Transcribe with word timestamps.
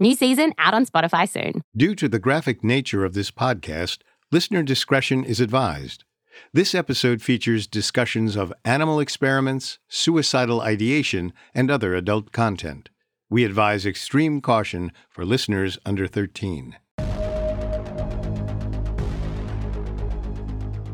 New 0.00 0.14
season 0.14 0.52
out 0.58 0.74
on 0.74 0.86
Spotify 0.86 1.28
soon. 1.28 1.60
Due 1.76 1.96
to 1.96 2.08
the 2.08 2.20
graphic 2.20 2.62
nature 2.62 3.04
of 3.04 3.14
this 3.14 3.32
podcast, 3.32 3.98
listener 4.30 4.62
discretion 4.62 5.24
is 5.24 5.40
advised. 5.40 6.04
This 6.52 6.72
episode 6.72 7.20
features 7.20 7.66
discussions 7.66 8.36
of 8.36 8.52
animal 8.64 9.00
experiments, 9.00 9.80
suicidal 9.88 10.60
ideation, 10.60 11.32
and 11.52 11.68
other 11.68 11.96
adult 11.96 12.30
content. 12.30 12.90
We 13.28 13.44
advise 13.44 13.84
extreme 13.84 14.40
caution 14.40 14.92
for 15.10 15.24
listeners 15.24 15.78
under 15.84 16.06
13. 16.06 16.76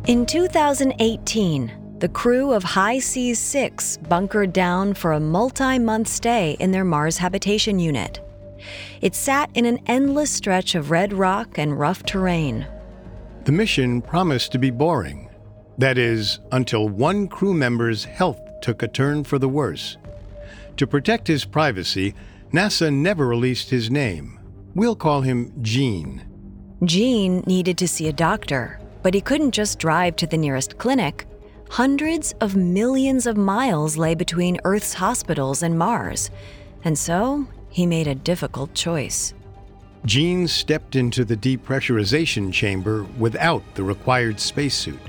In 0.07 0.25
2018, 0.25 1.97
the 1.99 2.09
crew 2.09 2.53
of 2.55 2.65
HI-SEAS 2.65 3.39
6 3.39 3.99
bunkered 4.09 4.55
down 4.55 4.95
for 4.95 5.13
a 5.13 5.21
multi 5.21 5.79
month 5.79 6.09
stay 6.09 6.57
in 6.59 6.71
their 6.71 6.85
Mars 6.85 7.19
habitation 7.19 7.79
unit. 7.79 8.24
It 9.01 9.15
sat 9.15 9.51
in 9.55 9.65
an 9.67 9.81
endless 9.87 10.31
stretch 10.31 10.75
of 10.75 10.91
red 10.91 11.13
rock 11.13 11.59
and 11.59 11.79
rough 11.79 12.03
terrain. 12.05 12.67
The 13.45 13.53
mission 13.53 14.01
promised 14.01 14.53
to 14.53 14.59
be 14.59 14.71
boring. 14.71 15.29
That 15.79 15.99
is, 15.99 16.41
until 16.53 16.89
one 16.89 17.29
crew 17.29 17.53
member's 17.55 18.05
health 18.05 18.41
took 18.63 18.83
a 18.83 18.89
turn 18.89 19.25
for 19.25 19.39
the 19.39 19.49
worse. 19.49 19.97
To 20.79 20.87
protect 20.87 21.29
his 21.29 21.45
privacy, 21.45 22.15
NASA 22.53 22.93
never 22.93 23.27
released 23.27 23.71
his 23.71 23.91
name. 23.91 24.39
We'll 24.75 24.97
call 24.97 25.21
him 25.21 25.53
Gene. 25.63 26.25
Gene 26.85 27.43
needed 27.47 27.79
to 27.79 27.89
see 27.89 28.09
a 28.09 28.13
doctor, 28.13 28.81
but 29.03 29.15
he 29.15 29.21
couldn't 29.21 29.53
just 29.53 29.79
drive 29.79 30.17
to 30.17 30.27
the 30.27 30.37
nearest 30.37 30.79
clinic. 30.79 31.27
Hundreds 31.71 32.33
of 32.41 32.57
millions 32.57 33.27
of 33.27 33.37
miles 33.37 33.97
lay 33.97 34.15
between 34.15 34.61
Earth's 34.65 34.95
hospitals 34.95 35.63
and 35.63 35.79
Mars, 35.79 36.31
and 36.85 36.99
so 36.99 37.47
he 37.75 37.87
made 37.87 38.07
a 38.07 38.15
difficult 38.15 38.73
choice. 38.73 39.35
Gene 40.07 40.47
stepped 40.47 40.95
into 40.95 41.25
the 41.25 41.37
depressurization 41.37 42.53
chamber 42.53 43.05
without 43.19 43.65
the 43.75 43.83
required 43.83 44.39
spacesuit. 44.39 45.01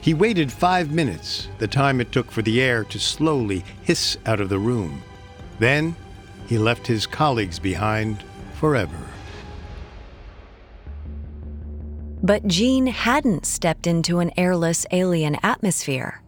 He 0.00 0.14
waited 0.14 0.50
five 0.50 0.90
minutes, 0.90 1.48
the 1.58 1.68
time 1.68 2.00
it 2.00 2.10
took 2.10 2.30
for 2.30 2.40
the 2.40 2.62
air 2.62 2.84
to 2.84 2.98
slowly 2.98 3.62
hiss 3.82 4.16
out 4.24 4.40
of 4.40 4.48
the 4.48 4.58
room. 4.58 5.02
Then 5.58 5.94
he 6.46 6.56
left 6.56 6.86
his 6.86 7.06
colleagues 7.06 7.58
behind 7.58 8.24
forever. 8.54 8.96
But 12.22 12.46
Gene 12.46 12.86
hadn't 12.86 13.44
stepped 13.44 13.86
into 13.86 14.20
an 14.20 14.30
airless 14.38 14.86
alien 14.92 15.36
atmosphere. 15.42 16.22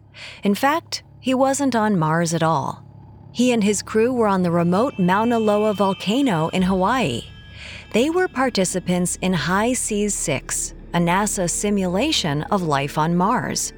In 0.45 0.55
fact, 0.55 1.05
he 1.21 1.33
wasn't 1.33 1.75
on 1.75 1.99
Mars 1.99 2.35
at 2.35 2.43
all. 2.43 2.85
He 3.33 3.53
and 3.53 3.63
his 3.63 3.83
crew 3.83 4.13
were 4.13 4.27
on 4.27 4.43
the 4.43 4.51
remote 4.51 4.99
Mauna 4.99 5.39
Loa 5.39 5.73
volcano 5.75 6.49
in 6.49 6.63
Hawaii. 6.63 7.23
They 7.93 8.11
were 8.11 8.29
participants 8.29 9.19
in 9.23 9.33
HI-SEAS 9.33 10.15
6, 10.15 10.75
a 10.95 10.99
NASA 10.99 11.49
simulation 11.49 12.43
of 12.45 12.63
life 12.63 12.99
on 12.99 13.17
Mars. 13.17 13.73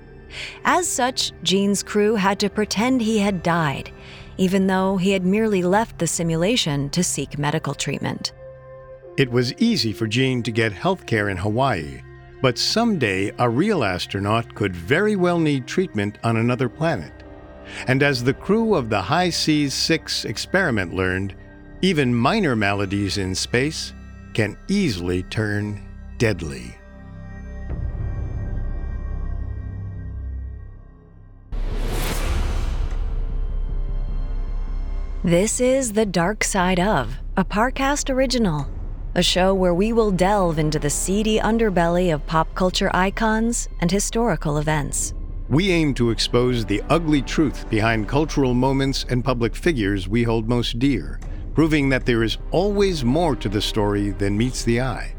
As 0.64 0.88
such, 0.88 1.32
Gene's 1.42 1.82
crew 1.82 2.14
had 2.14 2.38
to 2.40 2.48
pretend 2.48 3.02
he 3.02 3.18
had 3.18 3.42
died, 3.42 3.90
even 4.38 4.66
though 4.66 4.96
he 4.96 5.10
had 5.10 5.24
merely 5.24 5.62
left 5.62 5.98
the 5.98 6.06
simulation 6.06 6.88
to 6.90 7.04
seek 7.04 7.38
medical 7.38 7.74
treatment. 7.74 8.32
It 9.18 9.30
was 9.30 9.52
easy 9.58 9.92
for 9.92 10.06
Gene 10.06 10.42
to 10.44 10.50
get 10.50 10.72
health 10.72 11.04
care 11.04 11.28
in 11.28 11.36
Hawaii, 11.36 12.00
but 12.40 12.56
someday 12.56 13.30
a 13.38 13.48
real 13.48 13.84
astronaut 13.84 14.54
could 14.54 14.74
very 14.74 15.16
well 15.16 15.38
need 15.38 15.66
treatment 15.66 16.16
on 16.24 16.38
another 16.38 16.70
planet. 16.70 17.21
And 17.86 18.02
as 18.02 18.22
the 18.22 18.34
crew 18.34 18.74
of 18.74 18.90
the 18.90 19.02
HI-SEAS 19.02 19.74
6 19.74 20.24
experiment 20.24 20.94
learned, 20.94 21.34
even 21.80 22.14
minor 22.14 22.54
maladies 22.54 23.18
in 23.18 23.34
space 23.34 23.92
can 24.34 24.56
easily 24.68 25.22
turn 25.24 25.82
deadly. 26.18 26.76
This 35.24 35.60
is 35.60 35.92
The 35.92 36.04
Dark 36.04 36.42
Side 36.42 36.80
of, 36.80 37.16
a 37.36 37.44
Parcast 37.44 38.10
original, 38.10 38.68
a 39.14 39.22
show 39.22 39.54
where 39.54 39.72
we 39.72 39.92
will 39.92 40.10
delve 40.10 40.58
into 40.58 40.80
the 40.80 40.90
seedy 40.90 41.38
underbelly 41.38 42.12
of 42.12 42.26
pop 42.26 42.52
culture 42.56 42.90
icons 42.92 43.68
and 43.80 43.88
historical 43.88 44.58
events. 44.58 45.14
We 45.52 45.70
aim 45.70 45.92
to 45.96 46.08
expose 46.08 46.64
the 46.64 46.82
ugly 46.88 47.20
truth 47.20 47.68
behind 47.68 48.08
cultural 48.08 48.54
moments 48.54 49.04
and 49.10 49.22
public 49.22 49.54
figures 49.54 50.08
we 50.08 50.22
hold 50.22 50.48
most 50.48 50.78
dear, 50.78 51.20
proving 51.54 51.90
that 51.90 52.06
there 52.06 52.22
is 52.22 52.38
always 52.52 53.04
more 53.04 53.36
to 53.36 53.50
the 53.50 53.60
story 53.60 54.12
than 54.12 54.38
meets 54.38 54.64
the 54.64 54.80
eye. 54.80 55.14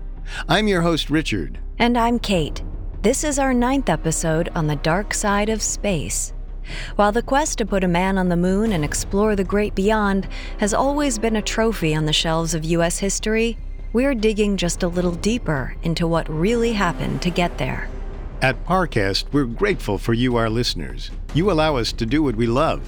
I'm 0.50 0.68
your 0.68 0.82
host, 0.82 1.12
Richard. 1.12 1.60
And 1.78 1.96
I'm 1.96 2.18
Kate. 2.18 2.64
This 3.04 3.24
is 3.24 3.38
our 3.38 3.54
ninth 3.54 3.90
episode 3.90 4.50
on 4.56 4.66
the 4.66 4.76
dark 4.78 5.14
side 5.14 5.50
of 5.50 5.62
space. 5.62 6.34
While 6.96 7.12
the 7.12 7.22
quest 7.22 7.60
to 7.60 7.66
put 7.68 7.84
a 7.84 7.88
man 7.88 8.18
on 8.18 8.30
the 8.30 8.36
moon 8.36 8.72
and 8.72 8.84
explore 8.84 9.36
the 9.36 9.44
great 9.44 9.76
beyond 9.76 10.28
has 10.58 10.74
always 10.74 11.20
been 11.20 11.36
a 11.36 11.44
trophy 11.44 11.94
on 11.94 12.08
the 12.08 12.12
shelves 12.12 12.56
of 12.56 12.66
U.S. 12.66 12.98
history, 12.98 13.56
we're 13.94 14.16
digging 14.16 14.58
just 14.58 14.82
a 14.82 14.88
little 14.88 15.14
deeper 15.14 15.76
into 15.84 16.08
what 16.08 16.28
really 16.28 16.74
happened 16.74 17.22
to 17.22 17.30
get 17.30 17.60
there. 17.60 17.88
At 18.44 18.66
Parcast, 18.66 19.24
we're 19.32 19.46
grateful 19.46 19.98
for 19.98 20.14
you, 20.14 20.36
our 20.36 20.50
listeners. 20.50 21.12
You 21.34 21.50
allow 21.50 21.78
us 21.78 21.94
to 21.94 22.06
do 22.06 22.22
what 22.22 22.36
we 22.36 22.46
love. 22.46 22.82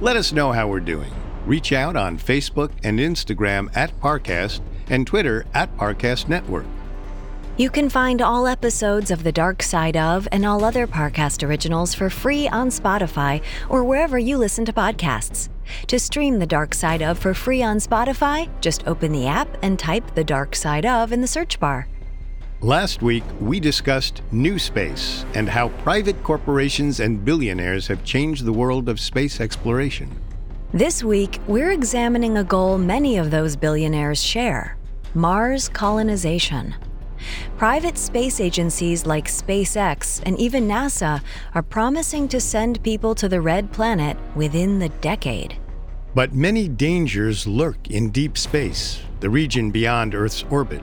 Let 0.00 0.14
us 0.14 0.32
know 0.32 0.52
how 0.52 0.68
we're 0.68 0.78
doing. 0.78 1.10
Reach 1.44 1.72
out 1.72 1.96
on 1.96 2.16
Facebook 2.16 2.70
and 2.84 3.00
Instagram 3.00 3.76
at 3.76 3.98
Parcast 3.98 4.60
and 4.88 5.04
Twitter 5.04 5.46
at 5.52 5.76
Parcast 5.76 6.28
Network. 6.28 6.66
You 7.56 7.70
can 7.70 7.90
find 7.90 8.22
all 8.22 8.46
episodes 8.46 9.10
of 9.10 9.24
The 9.24 9.32
Dark 9.32 9.64
Side 9.64 9.96
of 9.96 10.28
and 10.30 10.46
all 10.46 10.62
other 10.62 10.86
Parcast 10.86 11.44
originals 11.44 11.92
for 11.92 12.08
free 12.08 12.46
on 12.46 12.68
Spotify 12.68 13.42
or 13.68 13.82
wherever 13.82 14.16
you 14.16 14.38
listen 14.38 14.64
to 14.66 14.72
podcasts. 14.72 15.48
To 15.88 15.98
stream 15.98 16.38
The 16.38 16.46
Dark 16.46 16.72
Side 16.72 17.02
of 17.02 17.18
for 17.18 17.34
free 17.34 17.64
on 17.64 17.78
Spotify, 17.78 18.48
just 18.60 18.86
open 18.86 19.10
the 19.10 19.26
app 19.26 19.56
and 19.60 19.76
type 19.76 20.14
The 20.14 20.22
Dark 20.22 20.54
Side 20.54 20.86
of 20.86 21.10
in 21.10 21.20
the 21.20 21.26
search 21.26 21.58
bar. 21.58 21.88
Last 22.62 23.00
week, 23.00 23.24
we 23.40 23.58
discussed 23.58 24.20
New 24.32 24.58
Space 24.58 25.24
and 25.34 25.48
how 25.48 25.70
private 25.82 26.22
corporations 26.22 27.00
and 27.00 27.24
billionaires 27.24 27.86
have 27.86 28.04
changed 28.04 28.44
the 28.44 28.52
world 28.52 28.90
of 28.90 29.00
space 29.00 29.40
exploration. 29.40 30.14
This 30.74 31.02
week, 31.02 31.40
we're 31.46 31.70
examining 31.70 32.36
a 32.36 32.44
goal 32.44 32.76
many 32.76 33.16
of 33.16 33.30
those 33.30 33.56
billionaires 33.56 34.22
share 34.22 34.76
Mars 35.14 35.70
colonization. 35.70 36.74
Private 37.56 37.96
space 37.96 38.42
agencies 38.42 39.06
like 39.06 39.26
SpaceX 39.26 40.20
and 40.26 40.38
even 40.38 40.68
NASA 40.68 41.22
are 41.54 41.62
promising 41.62 42.28
to 42.28 42.42
send 42.42 42.82
people 42.82 43.14
to 43.14 43.26
the 43.26 43.40
red 43.40 43.72
planet 43.72 44.18
within 44.36 44.78
the 44.78 44.90
decade. 45.00 45.56
But 46.14 46.34
many 46.34 46.68
dangers 46.68 47.46
lurk 47.46 47.88
in 47.90 48.10
deep 48.10 48.36
space, 48.36 49.00
the 49.20 49.30
region 49.30 49.70
beyond 49.70 50.14
Earth's 50.14 50.44
orbit. 50.50 50.82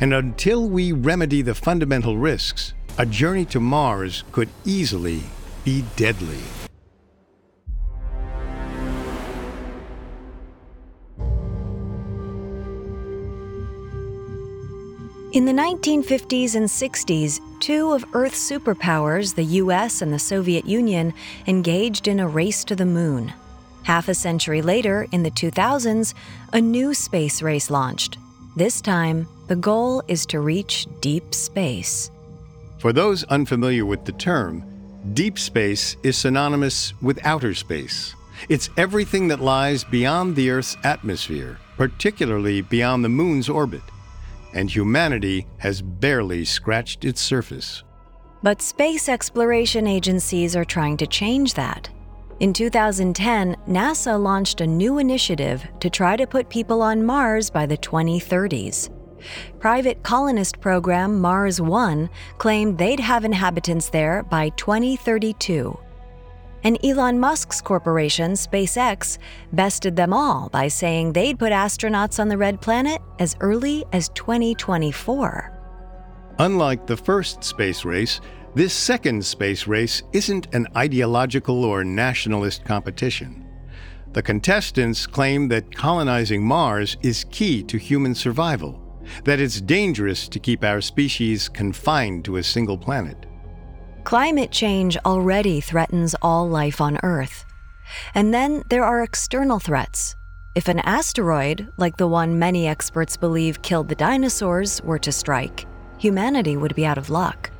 And 0.00 0.14
until 0.14 0.68
we 0.68 0.92
remedy 0.92 1.42
the 1.42 1.54
fundamental 1.54 2.16
risks, 2.18 2.74
a 2.98 3.06
journey 3.06 3.44
to 3.46 3.60
Mars 3.60 4.24
could 4.32 4.48
easily 4.64 5.22
be 5.64 5.84
deadly. 5.96 6.40
In 15.32 15.46
the 15.46 15.52
1950s 15.52 16.56
and 16.56 16.68
60s, 16.68 17.40
two 17.58 17.92
of 17.92 18.04
Earth's 18.12 18.50
superpowers, 18.50 19.34
the 19.34 19.44
US 19.62 20.02
and 20.02 20.12
the 20.12 20.18
Soviet 20.18 20.66
Union, 20.66 21.14
engaged 21.46 22.06
in 22.06 22.20
a 22.20 22.28
race 22.28 22.64
to 22.64 22.76
the 22.76 22.84
moon. 22.84 23.32
Half 23.84 24.08
a 24.08 24.14
century 24.14 24.60
later, 24.60 25.06
in 25.10 25.22
the 25.22 25.30
2000s, 25.30 26.12
a 26.52 26.60
new 26.60 26.92
space 26.92 27.40
race 27.40 27.70
launched. 27.70 28.18
This 28.56 28.82
time, 28.82 29.26
the 29.46 29.56
goal 29.56 30.02
is 30.08 30.26
to 30.26 30.40
reach 30.40 30.86
deep 31.00 31.34
space. 31.34 32.10
For 32.78 32.92
those 32.92 33.24
unfamiliar 33.24 33.86
with 33.86 34.04
the 34.04 34.12
term, 34.12 34.64
deep 35.14 35.38
space 35.38 35.96
is 36.02 36.16
synonymous 36.16 36.94
with 37.02 37.24
outer 37.24 37.54
space. 37.54 38.14
It's 38.48 38.70
everything 38.76 39.28
that 39.28 39.40
lies 39.40 39.84
beyond 39.84 40.36
the 40.36 40.50
Earth's 40.50 40.76
atmosphere, 40.84 41.58
particularly 41.76 42.60
beyond 42.60 43.04
the 43.04 43.08
Moon's 43.08 43.48
orbit 43.48 43.82
and 44.54 44.70
humanity 44.70 45.46
has 45.58 45.82
barely 45.82 46.44
scratched 46.44 47.04
its 47.04 47.20
surface. 47.20 47.82
But 48.42 48.60
space 48.60 49.08
exploration 49.08 49.86
agencies 49.86 50.56
are 50.56 50.64
trying 50.64 50.96
to 50.98 51.06
change 51.06 51.54
that. 51.54 51.88
In 52.40 52.52
2010, 52.52 53.56
NASA 53.68 54.20
launched 54.20 54.60
a 54.60 54.66
new 54.66 54.98
initiative 54.98 55.64
to 55.78 55.88
try 55.88 56.16
to 56.16 56.26
put 56.26 56.48
people 56.48 56.82
on 56.82 57.04
Mars 57.04 57.50
by 57.50 57.66
the 57.66 57.78
2030s. 57.78 58.90
Private 59.58 60.02
colonist 60.02 60.60
program 60.60 61.20
Mars 61.20 61.60
One 61.60 62.10
claimed 62.38 62.78
they'd 62.78 63.00
have 63.00 63.24
inhabitants 63.24 63.88
there 63.88 64.22
by 64.24 64.50
2032 64.50 65.78
and 66.64 66.78
Elon 66.84 67.18
Musk's 67.18 67.60
corporation, 67.60 68.32
SpaceX, 68.32 69.18
bested 69.52 69.96
them 69.96 70.12
all 70.12 70.48
by 70.50 70.68
saying 70.68 71.12
they'd 71.12 71.38
put 71.38 71.52
astronauts 71.52 72.20
on 72.20 72.28
the 72.28 72.38
red 72.38 72.60
planet 72.60 73.00
as 73.18 73.36
early 73.40 73.84
as 73.92 74.08
2024. 74.10 75.58
Unlike 76.38 76.86
the 76.86 76.96
first 76.96 77.44
space 77.44 77.84
race, 77.84 78.20
this 78.54 78.72
second 78.72 79.24
space 79.24 79.66
race 79.66 80.02
isn't 80.12 80.54
an 80.54 80.66
ideological 80.76 81.64
or 81.64 81.84
nationalist 81.84 82.64
competition. 82.64 83.46
The 84.12 84.22
contestants 84.22 85.06
claim 85.06 85.48
that 85.48 85.74
colonizing 85.74 86.44
Mars 86.44 86.98
is 87.02 87.24
key 87.30 87.62
to 87.64 87.78
human 87.78 88.14
survival, 88.14 88.81
that 89.24 89.40
it's 89.40 89.60
dangerous 89.60 90.28
to 90.28 90.38
keep 90.38 90.64
our 90.64 90.80
species 90.80 91.48
confined 91.48 92.24
to 92.24 92.36
a 92.36 92.42
single 92.42 92.78
planet. 92.78 93.26
Climate 94.04 94.50
change 94.50 94.96
already 95.04 95.60
threatens 95.60 96.14
all 96.22 96.48
life 96.48 96.80
on 96.80 96.98
Earth. 97.02 97.44
And 98.14 98.32
then 98.32 98.62
there 98.68 98.84
are 98.84 99.02
external 99.02 99.58
threats. 99.58 100.16
If 100.54 100.68
an 100.68 100.80
asteroid, 100.80 101.68
like 101.76 101.96
the 101.96 102.08
one 102.08 102.38
many 102.38 102.66
experts 102.66 103.16
believe 103.16 103.62
killed 103.62 103.88
the 103.88 103.94
dinosaurs, 103.94 104.82
were 104.82 104.98
to 104.98 105.12
strike, 105.12 105.66
humanity 105.98 106.56
would 106.56 106.74
be 106.74 106.84
out 106.84 106.98
of 106.98 107.10
luck. 107.10 107.50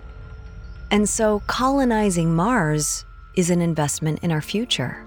And 0.91 1.09
so 1.09 1.43
colonizing 1.47 2.35
Mars 2.35 3.05
is 3.35 3.49
an 3.49 3.63
investment 3.63 4.19
in 4.23 4.31
our 4.31 4.43
future. 4.43 5.03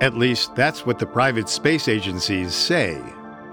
At 0.00 0.14
least 0.14 0.54
that's 0.54 0.84
what 0.84 0.98
the 0.98 1.06
private 1.06 1.48
space 1.48 1.88
agencies 1.88 2.54
say. 2.54 3.00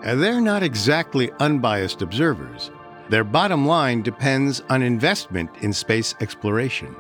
They're 0.02 0.42
not 0.42 0.64
exactly 0.64 1.32
unbiased 1.40 2.02
observers. 2.02 2.72
Their 3.10 3.24
bottom 3.24 3.66
line 3.66 4.02
depends 4.02 4.62
on 4.70 4.82
investment 4.82 5.50
in 5.62 5.74
space 5.74 6.16
exploration. 6.22 6.96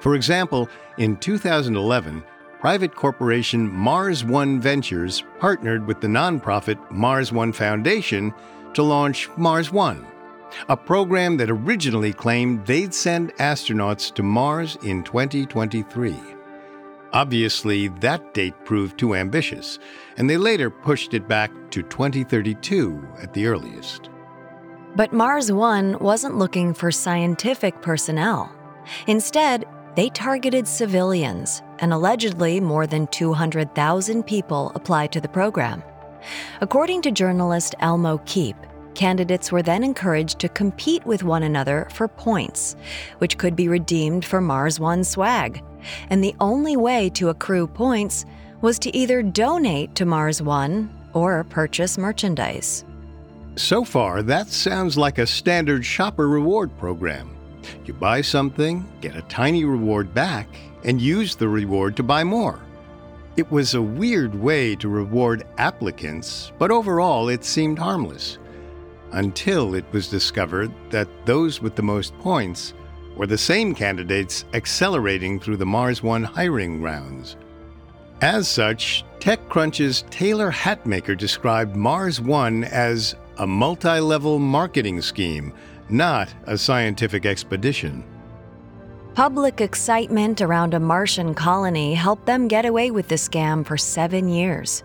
For 0.00 0.14
example, 0.14 0.68
in 0.98 1.16
2011, 1.16 2.24
private 2.60 2.94
corporation 2.94 3.70
Mars 3.70 4.24
One 4.24 4.60
Ventures 4.60 5.22
partnered 5.38 5.86
with 5.86 6.00
the 6.00 6.08
nonprofit 6.08 6.78
Mars 6.90 7.32
One 7.32 7.52
Foundation 7.52 8.34
to 8.74 8.82
launch 8.82 9.28
Mars 9.36 9.72
One, 9.72 10.06
a 10.68 10.76
program 10.76 11.36
that 11.38 11.50
originally 11.50 12.12
claimed 12.12 12.66
they'd 12.66 12.94
send 12.94 13.34
astronauts 13.36 14.12
to 14.14 14.22
Mars 14.22 14.76
in 14.82 15.02
2023. 15.02 16.39
Obviously, 17.12 17.88
that 17.88 18.34
date 18.34 18.54
proved 18.64 18.98
too 18.98 19.14
ambitious, 19.14 19.78
and 20.16 20.30
they 20.30 20.36
later 20.36 20.70
pushed 20.70 21.12
it 21.12 21.26
back 21.26 21.50
to 21.70 21.82
2032 21.82 23.06
at 23.20 23.32
the 23.32 23.46
earliest. 23.46 24.10
But 24.94 25.12
Mars 25.12 25.50
One 25.50 25.98
wasn't 25.98 26.38
looking 26.38 26.72
for 26.72 26.90
scientific 26.92 27.80
personnel. 27.82 28.52
Instead, 29.06 29.64
they 29.96 30.08
targeted 30.10 30.68
civilians, 30.68 31.62
and 31.80 31.92
allegedly 31.92 32.60
more 32.60 32.86
than 32.86 33.08
200,000 33.08 34.22
people 34.22 34.70
applied 34.74 35.10
to 35.12 35.20
the 35.20 35.28
program. 35.28 35.82
According 36.60 37.02
to 37.02 37.10
journalist 37.10 37.74
Elmo 37.80 38.18
Keep, 38.24 38.56
candidates 38.94 39.50
were 39.50 39.62
then 39.62 39.82
encouraged 39.82 40.38
to 40.40 40.48
compete 40.48 41.04
with 41.06 41.24
one 41.24 41.42
another 41.42 41.88
for 41.92 42.06
points, 42.06 42.76
which 43.18 43.38
could 43.38 43.56
be 43.56 43.68
redeemed 43.68 44.24
for 44.24 44.40
Mars 44.40 44.78
One 44.78 45.02
swag. 45.02 45.62
And 46.08 46.22
the 46.22 46.34
only 46.40 46.76
way 46.76 47.10
to 47.10 47.28
accrue 47.28 47.66
points 47.66 48.24
was 48.60 48.78
to 48.80 48.96
either 48.96 49.22
donate 49.22 49.94
to 49.94 50.04
Mars 50.04 50.42
One 50.42 50.90
or 51.12 51.44
purchase 51.44 51.98
merchandise. 51.98 52.84
So 53.56 53.84
far, 53.84 54.22
that 54.22 54.48
sounds 54.48 54.96
like 54.96 55.18
a 55.18 55.26
standard 55.26 55.84
shopper 55.84 56.28
reward 56.28 56.76
program. 56.78 57.36
You 57.84 57.94
buy 57.94 58.20
something, 58.20 58.86
get 59.00 59.16
a 59.16 59.22
tiny 59.22 59.64
reward 59.64 60.14
back, 60.14 60.48
and 60.84 61.00
use 61.00 61.34
the 61.34 61.48
reward 61.48 61.96
to 61.96 62.02
buy 62.02 62.24
more. 62.24 62.60
It 63.36 63.50
was 63.50 63.74
a 63.74 63.82
weird 63.82 64.34
way 64.34 64.76
to 64.76 64.88
reward 64.88 65.46
applicants, 65.58 66.52
but 66.58 66.70
overall 66.70 67.28
it 67.28 67.44
seemed 67.44 67.78
harmless. 67.78 68.38
Until 69.12 69.74
it 69.74 69.84
was 69.92 70.08
discovered 70.08 70.72
that 70.90 71.08
those 71.26 71.60
with 71.60 71.74
the 71.74 71.82
most 71.82 72.16
points 72.18 72.74
were 73.20 73.26
the 73.26 73.36
same 73.36 73.74
candidates 73.74 74.46
accelerating 74.54 75.38
through 75.38 75.58
the 75.58 75.66
Mars 75.66 76.02
One 76.02 76.24
hiring 76.24 76.80
rounds. 76.80 77.36
As 78.22 78.48
such, 78.48 79.04
TechCrunch's 79.18 80.06
Taylor 80.08 80.50
Hatmaker 80.50 81.18
described 81.18 81.76
Mars 81.76 82.18
One 82.18 82.64
as 82.64 83.14
a 83.36 83.46
multi 83.46 84.00
level 84.00 84.38
marketing 84.38 85.02
scheme, 85.02 85.52
not 85.90 86.32
a 86.46 86.56
scientific 86.56 87.26
expedition. 87.26 88.02
Public 89.12 89.60
excitement 89.60 90.40
around 90.40 90.72
a 90.72 90.80
Martian 90.80 91.34
colony 91.34 91.92
helped 91.92 92.24
them 92.24 92.48
get 92.48 92.64
away 92.64 92.90
with 92.90 93.08
the 93.08 93.16
scam 93.16 93.66
for 93.66 93.76
seven 93.76 94.30
years. 94.30 94.82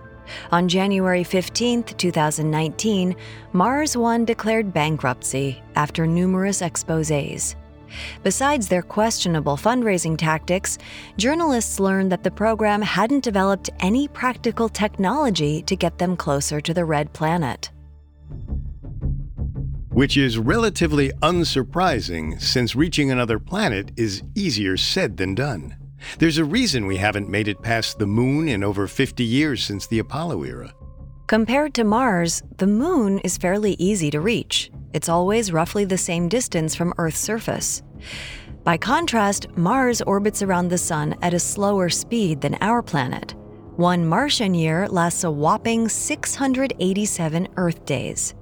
On 0.51 0.67
January 0.67 1.23
15, 1.23 1.83
2019, 1.83 3.15
Mars 3.53 3.95
One 3.95 4.25
declared 4.25 4.73
bankruptcy 4.73 5.63
after 5.77 6.05
numerous 6.05 6.61
exposes. 6.61 7.55
Besides 8.23 8.67
their 8.67 8.81
questionable 8.81 9.57
fundraising 9.57 10.17
tactics, 10.17 10.77
journalists 11.17 11.79
learned 11.79 12.11
that 12.11 12.23
the 12.23 12.31
program 12.31 12.81
hadn't 12.81 13.23
developed 13.23 13.69
any 13.79 14.07
practical 14.07 14.69
technology 14.69 15.61
to 15.63 15.75
get 15.75 15.97
them 15.97 16.15
closer 16.15 16.61
to 16.61 16.73
the 16.73 16.85
red 16.85 17.11
planet 17.13 17.71
which 19.95 20.17
is 20.17 20.37
relatively 20.37 21.09
unsurprising 21.21 22.41
since 22.41 22.75
reaching 22.75 23.11
another 23.11 23.39
planet 23.39 23.93
is 23.95 24.21
easier 24.35 24.75
said 24.75 25.15
than 25.15 25.33
done. 25.33 25.73
There's 26.19 26.37
a 26.37 26.43
reason 26.43 26.85
we 26.85 26.97
haven't 26.97 27.29
made 27.29 27.47
it 27.47 27.61
past 27.61 27.97
the 27.97 28.05
moon 28.05 28.49
in 28.49 28.61
over 28.61 28.87
50 28.87 29.23
years 29.23 29.63
since 29.63 29.87
the 29.87 29.99
Apollo 29.99 30.43
era. 30.43 30.73
Compared 31.27 31.73
to 31.73 31.83
Mars, 31.83 32.43
the 32.57 32.67
moon 32.67 33.17
is 33.19 33.35
fairly 33.35 33.75
easy 33.79 34.11
to 34.11 34.21
reach. 34.21 34.69
It's 34.93 35.09
always 35.09 35.51
roughly 35.51 35.83
the 35.83 35.97
same 35.97 36.29
distance 36.29 36.75
from 36.75 36.93
Earth's 36.99 37.17
surface. 37.17 37.81
By 38.63 38.77
contrast, 38.77 39.47
Mars 39.57 40.03
orbits 40.03 40.43
around 40.43 40.67
the 40.67 40.77
sun 40.77 41.15
at 41.23 41.33
a 41.33 41.39
slower 41.39 41.89
speed 41.89 42.41
than 42.41 42.59
our 42.61 42.83
planet. 42.83 43.33
One 43.75 44.05
Martian 44.05 44.53
year 44.53 44.87
lasts 44.87 45.23
a 45.23 45.31
whopping 45.31 45.89
687 45.89 47.47
Earth 47.57 47.83
days. 47.85 48.35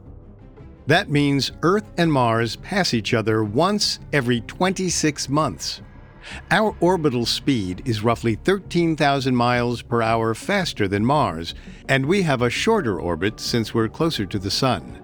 That 0.86 1.10
means 1.10 1.54
Earth 1.62 1.86
and 1.98 2.12
Mars 2.12 2.58
pass 2.58 2.94
each 2.94 3.14
other 3.14 3.46
once 3.46 4.00
every 4.12 4.42
26 4.42 5.30
months. 5.30 5.82
Our 6.52 6.76
orbital 6.80 7.26
speed 7.26 7.82
is 7.86 8.04
roughly 8.04 8.36
13,000 8.36 9.36
miles 9.36 9.82
per 9.82 10.02
hour 10.02 10.34
faster 10.34 10.88
than 10.88 11.06
Mars, 11.06 11.54
and 11.88 12.06
we 12.06 12.22
have 12.24 12.42
a 12.42 12.50
shorter 12.50 13.00
orbit 13.00 13.40
since 13.40 13.74
we're 13.74 13.90
closer 13.90 14.26
to 14.26 14.40
the 14.40 14.52
Sun. 14.52 15.00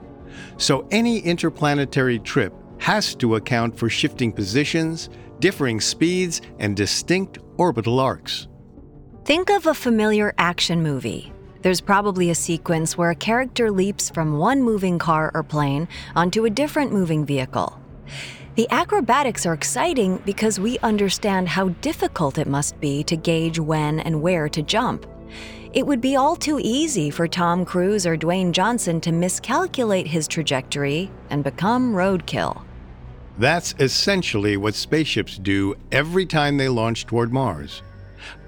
So 0.58 0.88
any 0.92 1.20
interplanetary 1.20 2.20
trip 2.20 2.54
has 2.80 3.16
to 3.16 3.36
account 3.36 3.78
for 3.78 3.90
shifting 3.90 4.32
positions, 4.32 5.10
differing 5.40 5.82
speeds, 5.82 6.42
and 6.60 6.76
distinct 6.76 7.40
orbital 7.58 8.00
arcs. 8.00 8.48
Think 9.26 9.50
of 9.50 9.68
a 9.68 9.74
familiar 9.74 10.34
action 10.38 10.82
movie. 10.82 11.32
There's 11.62 11.82
probably 11.82 12.30
a 12.30 12.36
sequence 12.36 12.98
where 12.98 13.10
a 13.10 13.16
character 13.16 13.70
leaps 13.70 14.10
from 14.10 14.38
one 14.38 14.64
moving 14.64 14.98
car 14.98 15.30
or 15.34 15.44
plane 15.44 15.90
onto 16.16 16.46
a 16.46 16.50
different 16.50 16.94
moving 16.94 17.26
vehicle. 17.26 17.80
The 18.60 18.70
acrobatics 18.72 19.46
are 19.46 19.54
exciting 19.54 20.22
because 20.26 20.60
we 20.60 20.80
understand 20.80 21.48
how 21.48 21.70
difficult 21.80 22.38
it 22.38 22.46
must 22.46 22.78
be 22.82 23.06
to 23.06 23.16
gauge 23.16 23.58
when 23.58 24.02
and 24.02 24.22
where 24.22 24.50
to 24.50 24.62
jump. 24.62 25.06
It 25.72 25.88
would 25.88 26.02
be 26.02 26.18
all 26.18 26.36
too 26.36 26.60
easy 26.62 27.10
for 27.10 27.26
Tom 27.26 27.64
Cruise 27.64 28.06
or 28.06 28.18
Dwayne 28.18 28.52
Johnson 28.52 29.00
to 29.00 29.14
miscalculate 29.14 30.08
his 30.08 30.28
trajectory 30.28 31.10
and 31.30 31.42
become 31.42 31.94
roadkill. 31.94 32.62
That's 33.38 33.76
essentially 33.80 34.58
what 34.58 34.76
spaceships 34.76 35.38
do 35.38 35.76
every 35.94 36.26
time 36.26 36.58
they 36.58 36.68
launch 36.68 37.06
toward 37.06 37.32
Mars. 37.32 37.82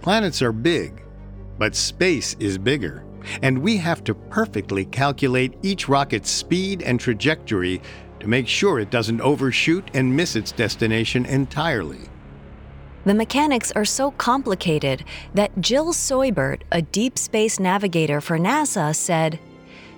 Planets 0.01 0.41
are 0.41 0.51
big, 0.51 1.05
but 1.57 1.73
space 1.73 2.35
is 2.37 2.57
bigger, 2.57 3.05
and 3.43 3.57
we 3.57 3.77
have 3.77 4.03
to 4.03 4.13
perfectly 4.13 4.83
calculate 4.83 5.57
each 5.61 5.87
rocket's 5.87 6.29
speed 6.29 6.81
and 6.81 6.99
trajectory 6.99 7.81
to 8.21 8.27
make 8.27 8.47
sure 8.47 8.79
it 8.79 8.89
doesn't 8.89 9.21
overshoot 9.21 9.89
and 9.93 10.15
miss 10.15 10.35
its 10.35 10.51
destination 10.51 11.25
entirely. 11.25 11.99
The 13.03 13.15
mechanics 13.15 13.71
are 13.71 13.85
so 13.85 14.11
complicated 14.11 15.03
that 15.33 15.59
Jill 15.59 15.91
Seubert, 15.91 16.63
a 16.71 16.83
deep 16.83 17.17
space 17.17 17.59
navigator 17.59 18.21
for 18.21 18.37
NASA, 18.37 18.95
said, 18.95 19.39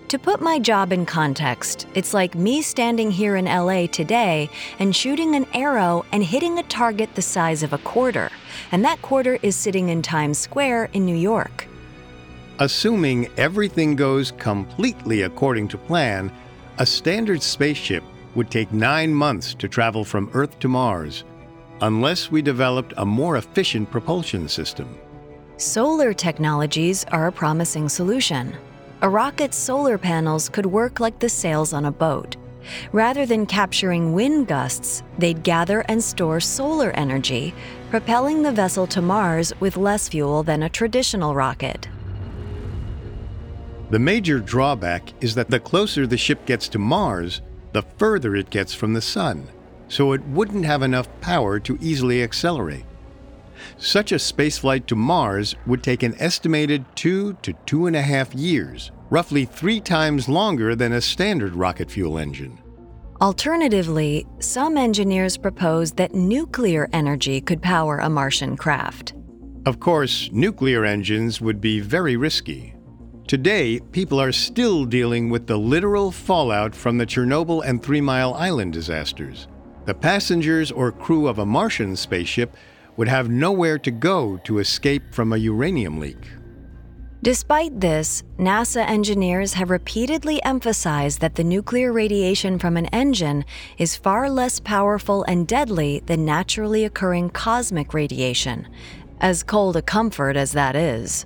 To 0.07 0.17
put 0.17 0.41
my 0.41 0.57
job 0.57 0.93
in 0.93 1.05
context, 1.05 1.85
it's 1.95 2.13
like 2.13 2.33
me 2.33 2.61
standing 2.61 3.11
here 3.11 3.35
in 3.35 3.43
LA 3.43 3.87
today 3.87 4.49
and 4.79 4.95
shooting 4.95 5.35
an 5.35 5.45
arrow 5.53 6.05
and 6.13 6.23
hitting 6.23 6.59
a 6.59 6.63
target 6.63 7.13
the 7.15 7.21
size 7.21 7.61
of 7.61 7.73
a 7.73 7.77
quarter, 7.79 8.31
and 8.71 8.85
that 8.85 9.01
quarter 9.01 9.37
is 9.41 9.57
sitting 9.57 9.89
in 9.89 10.01
Times 10.01 10.37
Square 10.37 10.89
in 10.93 11.05
New 11.05 11.17
York. 11.17 11.67
Assuming 12.59 13.27
everything 13.35 13.97
goes 13.97 14.31
completely 14.31 15.23
according 15.23 15.67
to 15.67 15.77
plan, 15.77 16.31
a 16.77 16.85
standard 16.85 17.43
spaceship 17.43 18.03
would 18.35 18.49
take 18.49 18.71
nine 18.71 19.13
months 19.13 19.53
to 19.55 19.67
travel 19.67 20.03
from 20.03 20.29
Earth 20.33 20.59
to 20.59 20.67
Mars 20.67 21.23
unless 21.81 22.31
we 22.31 22.41
developed 22.41 22.93
a 22.97 23.05
more 23.05 23.37
efficient 23.37 23.91
propulsion 23.91 24.47
system. 24.47 24.97
Solar 25.57 26.13
technologies 26.13 27.03
are 27.11 27.27
a 27.27 27.31
promising 27.31 27.89
solution. 27.89 28.55
A 29.01 29.09
rocket's 29.09 29.57
solar 29.57 29.97
panels 29.97 30.49
could 30.49 30.65
work 30.65 30.99
like 30.99 31.19
the 31.19 31.29
sails 31.29 31.73
on 31.73 31.85
a 31.85 31.91
boat. 31.91 32.37
Rather 32.93 33.25
than 33.25 33.45
capturing 33.45 34.13
wind 34.13 34.47
gusts, 34.47 35.03
they'd 35.17 35.43
gather 35.43 35.81
and 35.89 36.01
store 36.01 36.39
solar 36.39 36.91
energy, 36.91 37.53
propelling 37.89 38.41
the 38.41 38.51
vessel 38.51 38.87
to 38.87 39.01
Mars 39.01 39.51
with 39.59 39.75
less 39.75 40.07
fuel 40.07 40.43
than 40.43 40.63
a 40.63 40.69
traditional 40.69 41.35
rocket. 41.35 41.89
The 43.89 43.99
major 43.99 44.39
drawback 44.39 45.13
is 45.21 45.35
that 45.35 45.49
the 45.49 45.59
closer 45.59 46.07
the 46.07 46.17
ship 46.17 46.45
gets 46.45 46.67
to 46.69 46.79
Mars, 46.79 47.41
the 47.73 47.83
further 47.97 48.35
it 48.35 48.49
gets 48.49 48.73
from 48.73 48.93
the 48.93 49.01
Sun 49.01 49.47
so 49.93 50.11
it 50.11 50.25
wouldn't 50.25 50.65
have 50.65 50.81
enough 50.81 51.07
power 51.21 51.59
to 51.59 51.77
easily 51.79 52.23
accelerate. 52.23 52.85
Such 53.77 54.11
a 54.11 54.15
spaceflight 54.15 54.87
to 54.87 54.95
Mars 54.95 55.55
would 55.67 55.83
take 55.83 56.01
an 56.01 56.15
estimated 56.19 56.83
two 56.95 57.33
to 57.43 57.53
two 57.67 57.85
and 57.85 57.95
a 57.95 58.01
half 58.01 58.33
years, 58.33 58.91
roughly 59.11 59.45
three 59.45 59.79
times 59.79 60.27
longer 60.27 60.75
than 60.75 60.93
a 60.93 61.01
standard 61.01 61.55
rocket 61.55 61.91
fuel 61.91 62.17
engine. 62.17 62.59
Alternatively, 63.21 64.25
some 64.39 64.77
engineers 64.77 65.37
propose 65.37 65.91
that 65.93 66.15
nuclear 66.15 66.89
energy 66.91 67.39
could 67.39 67.61
power 67.61 67.99
a 67.99 68.09
Martian 68.09 68.57
craft. 68.57 69.13
Of 69.67 69.79
course, 69.79 70.29
nuclear 70.33 70.83
engines 70.83 71.39
would 71.39 71.61
be 71.61 71.79
very 71.79 72.17
risky. 72.17 72.73
Today, 73.27 73.79
people 73.93 74.19
are 74.19 74.33
still 74.33 74.83
dealing 74.83 75.29
with 75.29 75.47
the 75.47 75.57
literal 75.57 76.11
fallout 76.11 76.75
from 76.75 76.97
the 76.97 77.05
Chernobyl 77.05 77.63
and 77.65 77.81
Three 77.81 78.01
Mile 78.01 78.33
Island 78.33 78.73
disasters. 78.73 79.47
The 79.85 79.93
passengers 79.93 80.71
or 80.71 80.91
crew 80.91 81.27
of 81.27 81.39
a 81.39 81.45
Martian 81.45 81.95
spaceship 81.95 82.55
would 82.97 83.07
have 83.07 83.29
nowhere 83.29 83.79
to 83.79 83.91
go 83.91 84.37
to 84.43 84.59
escape 84.59 85.13
from 85.13 85.31
a 85.31 85.37
uranium 85.37 85.99
leak. 85.99 86.27
Despite 87.21 87.79
this, 87.79 88.23
NASA 88.37 88.85
engineers 88.85 89.53
have 89.53 89.69
repeatedly 89.69 90.43
emphasized 90.43 91.21
that 91.21 91.35
the 91.35 91.45
nuclear 91.45 91.93
radiation 91.93 92.59
from 92.59 92.75
an 92.75 92.87
engine 92.87 93.45
is 93.77 93.95
far 93.95 94.29
less 94.29 94.59
powerful 94.59 95.23
and 95.23 95.47
deadly 95.47 96.03
than 96.07 96.25
naturally 96.25 96.83
occurring 96.83 97.29
cosmic 97.29 97.93
radiation, 97.93 98.67
as 99.21 99.43
cold 99.43 99.77
a 99.77 99.81
comfort 99.81 100.35
as 100.35 100.51
that 100.51 100.75
is. 100.75 101.25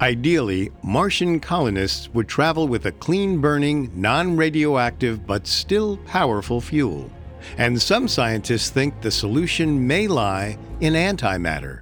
Ideally, 0.00 0.70
Martian 0.82 1.40
colonists 1.40 2.08
would 2.14 2.26
travel 2.26 2.66
with 2.68 2.86
a 2.86 2.92
clean 2.92 3.40
burning, 3.40 3.90
non 3.94 4.36
radioactive, 4.36 5.26
but 5.26 5.46
still 5.46 5.98
powerful 5.98 6.60
fuel 6.60 7.10
and 7.58 7.80
some 7.80 8.08
scientists 8.08 8.70
think 8.70 9.00
the 9.00 9.10
solution 9.10 9.86
may 9.86 10.06
lie 10.06 10.58
in 10.80 10.94
antimatter. 10.94 11.80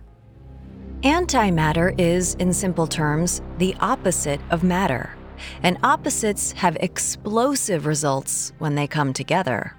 Antimatter 1.02 1.94
is, 1.98 2.34
in 2.34 2.52
simple 2.52 2.87
terms, 2.87 3.40
the 3.58 3.75
opposite 3.80 4.40
of 4.50 4.64
matter, 4.64 5.16
and 5.62 5.78
opposites 5.82 6.52
have 6.52 6.76
explosive 6.80 7.87
results 7.87 8.52
when 8.58 8.75
they 8.75 8.87
come 8.87 9.12
together. 9.12 9.75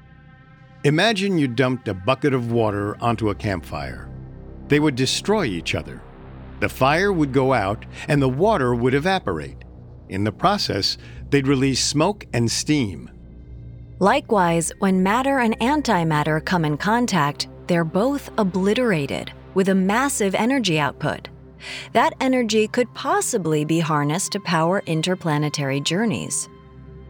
Imagine 0.86 1.38
you 1.38 1.48
dumped 1.48 1.90
a 1.90 1.94
bucket 1.94 2.34
of 2.34 2.54
water 2.54 2.96
onto 3.04 3.30
a 3.30 3.36
campfire. 3.36 4.10
They 4.70 4.80
would 4.80 4.96
destroy 4.96 5.46
each 5.46 5.76
other. 5.76 6.02
The 6.60 6.70
fire 6.70 7.14
would 7.14 7.34
go 7.34 7.54
out 7.54 7.86
and 8.08 8.22
the 8.22 8.30
water 8.30 8.76
would 8.76 8.94
evaporate. 8.94 9.58
In 10.10 10.24
the 10.24 10.32
process, 10.32 10.98
they'd 11.30 11.48
release 11.48 11.84
smoke 11.84 12.26
and 12.34 12.52
steam. 12.52 13.10
Likewise, 14.00 14.72
when 14.80 15.04
matter 15.04 15.40
and 15.40 15.60
antimatter 15.60 16.44
come 16.44 16.66
in 16.66 16.78
contact, 16.78 17.48
they're 17.68 17.84
both 17.84 18.32
obliterated 18.38 19.32
with 19.54 19.70
a 19.70 19.76
massive 19.76 20.34
energy 20.36 20.80
output. 20.80 21.28
That 21.94 22.14
energy 22.22 22.68
could 22.68 22.94
possibly 22.94 23.66
be 23.66 23.80
harnessed 23.80 24.32
to 24.32 24.40
power 24.40 24.82
interplanetary 24.86 25.82
journeys. 25.82 26.48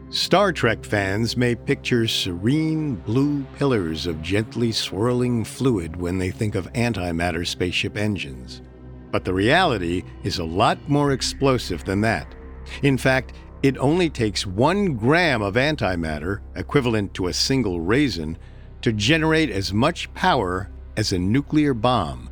Star 0.10 0.52
Trek 0.52 0.84
fans 0.84 1.38
may 1.38 1.54
picture 1.54 2.08
serene 2.08 2.96
blue 2.96 3.44
pillars 3.58 4.08
of 4.08 4.24
gently 4.24 4.72
swirling 4.72 5.44
fluid 5.44 5.96
when 5.96 6.18
they 6.18 6.32
think 6.32 6.56
of 6.56 6.74
antimatter 6.74 7.46
spaceship 7.46 7.96
engines. 7.96 8.64
But 9.12 9.26
the 9.26 9.34
reality 9.34 10.04
is 10.24 10.40
a 10.40 10.44
lot 10.44 10.78
more 10.88 11.12
explosive 11.12 11.84
than 11.86 12.02
that. 12.02 12.36
In 12.84 12.98
fact, 12.98 13.34
it 13.64 13.78
only 13.78 14.10
takes 14.10 14.46
one 14.46 14.96
gram 14.96 15.42
of 15.42 15.56
antimatter, 15.56 16.40
equivalent 16.56 17.14
to 17.16 17.28
a 17.28 17.34
single 17.34 17.82
raisin, 17.82 18.38
to 18.82 18.94
generate 18.94 19.50
as 19.50 19.74
much 19.74 20.14
power 20.14 20.70
as 20.96 21.12
a 21.12 21.20
nuclear 21.20 21.74
bomb. 21.74 22.30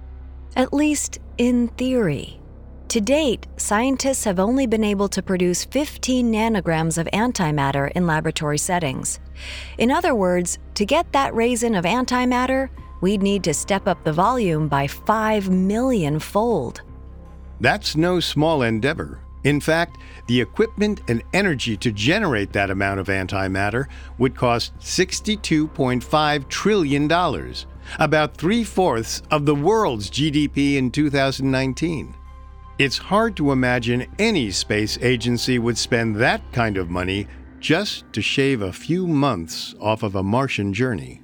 At 0.55 0.74
least 0.74 1.19
in 1.38 1.67
theory. 1.69 2.39
To 2.89 3.01
date, 3.01 3.48
scientists 3.57 4.24
have 4.24 4.39
only 4.39 4.65
been 4.65 4.84
able 4.84 5.10
to 5.10 5.22
produce 5.22 5.65
15 5.65 6.31
nanograms 6.31 6.98
of 6.98 7.07
antimatter 7.07 7.91
in 7.91 8.07
laboratory 8.07 8.57
settings. 8.57 9.19
In 9.77 9.91
other 9.91 10.15
words, 10.15 10.57
to 10.75 10.86
get 10.86 11.12
that 11.12 11.36
raisin 11.36 11.75
of 11.75 11.84
antimatter, 11.84 12.69
we'd 13.01 13.22
need 13.22 13.44
to 13.44 13.54
step 13.54 13.88
up 13.88 14.04
the 14.04 14.13
volume 14.13 14.68
by 14.68 14.88
5 14.88 15.50
million 15.50 16.20
fold. 16.20 16.82
That's 17.60 17.96
no 17.96 18.20
small 18.20 18.62
endeavor, 18.62 19.20
in 19.48 19.62
fact, 19.62 19.98
the 20.27 20.42
equipment 20.42 21.01
and 21.08 21.24
energy 21.34 21.77
to 21.77 21.92
generate 21.94 22.51
that 22.51 22.70
amount 22.70 23.00
of 23.00 23.08
antimatter 23.08 23.88
would 24.18 24.36
cost 24.36 24.77
$62.5 24.80 26.50
trillion, 26.50 27.54
about 27.98 28.36
three 28.36 28.66
fourths 28.66 29.22
of 29.32 29.46
the 29.46 29.56
world's 29.56 30.10
GDP 30.10 30.75
in 30.75 30.92
2019. 30.92 32.13
It's 32.77 32.98
hard 32.98 33.38
to 33.38 33.54
imagine 33.54 34.06
any 34.20 34.51
space 34.51 34.98
agency 35.01 35.60
would 35.60 35.77
spend 35.77 36.18
that 36.18 36.42
kind 36.51 36.75
of 36.75 36.89
money 36.89 37.25
just 37.60 38.12
to 38.12 38.22
shave 38.22 38.62
a 38.62 38.74
few 38.74 39.08
months 39.08 39.74
off 39.80 40.04
of 40.04 40.16
a 40.16 40.24
Martian 40.24 40.74
journey. 40.74 41.22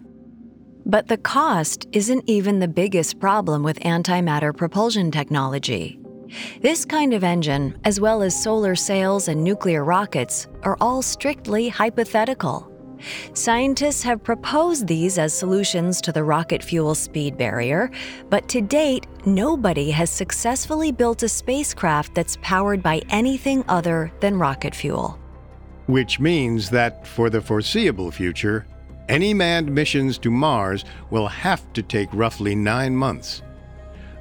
But 0.86 1.08
the 1.08 1.18
cost 1.18 1.88
isn't 1.92 2.24
even 2.28 2.60
the 2.60 2.68
biggest 2.68 3.20
problem 3.20 3.64
with 3.64 3.80
antimatter 3.80 4.56
propulsion 4.56 5.12
technology. 5.12 6.00
This 6.62 6.84
kind 6.84 7.14
of 7.14 7.24
engine, 7.24 7.78
as 7.84 8.00
well 8.00 8.22
as 8.22 8.42
solar 8.42 8.76
sails 8.76 9.28
and 9.28 9.44
nuclear 9.44 9.84
rockets, 9.84 10.48
are 10.64 10.78
all 10.82 11.02
strictly 11.02 11.70
hypothetical. 11.70 12.70
Scientists 13.34 14.02
have 14.04 14.24
proposed 14.24 14.88
these 14.88 15.18
as 15.18 15.34
solutions 15.38 16.00
to 16.02 16.12
the 16.12 16.24
rocket 16.24 16.64
fuel 16.64 16.96
speed 16.96 17.38
barrier, 17.38 17.92
but 18.30 18.48
to 18.50 18.62
date, 18.62 19.06
nobody 19.26 19.92
has 19.92 20.10
successfully 20.10 20.92
built 20.92 21.22
a 21.24 21.30
spacecraft 21.30 22.16
that's 22.16 22.38
powered 22.42 22.82
by 22.82 23.02
anything 23.10 23.64
other 23.68 24.12
than 24.22 24.38
rocket 24.38 24.74
fuel. 24.74 25.20
which 25.88 26.18
means 26.18 26.70
that 26.70 27.06
for 27.06 27.30
the 27.30 27.42
foreseeable 27.42 28.10
future, 28.10 28.66
any 29.10 29.34
manned 29.34 29.74
missions 29.74 30.18
to 30.20 30.32
Mars 30.32 30.86
will 31.10 31.28
have 31.28 31.72
to 31.74 31.84
take 31.84 32.10
roughly 32.14 32.56
nine 32.56 32.96
months. 32.96 33.42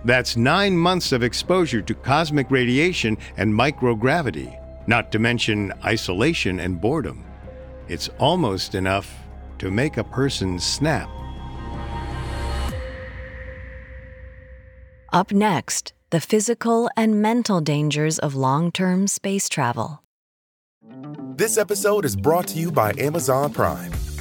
That's 0.04 0.36
nine 0.36 0.76
months 0.76 1.12
of 1.12 1.22
exposure 1.22 1.82
to 1.82 1.94
cosmic 1.94 2.50
radiation 2.50 3.16
and 3.36 3.54
microgravity, 3.54 4.58
not 4.86 5.12
to 5.12 5.18
mention 5.18 5.72
isolation 5.84 6.58
and 6.60 6.80
boredom. 6.80 7.24
It's 7.88 8.08
almost 8.18 8.74
enough 8.74 9.12
to 9.58 9.70
make 9.70 9.96
a 9.96 10.04
person 10.04 10.58
snap. 10.58 11.08
Up 15.12 15.30
next, 15.30 15.92
the 16.10 16.20
physical 16.20 16.88
and 16.96 17.22
mental 17.22 17.60
dangers 17.60 18.18
of 18.18 18.34
long 18.34 18.72
term 18.72 19.06
space 19.06 19.48
travel. 19.48 20.02
This 21.36 21.58
episode 21.58 22.04
is 22.04 22.16
brought 22.16 22.48
to 22.48 22.58
you 22.58 22.72
by 22.72 22.92
Amazon 22.98 23.52
Prime. 23.52 23.92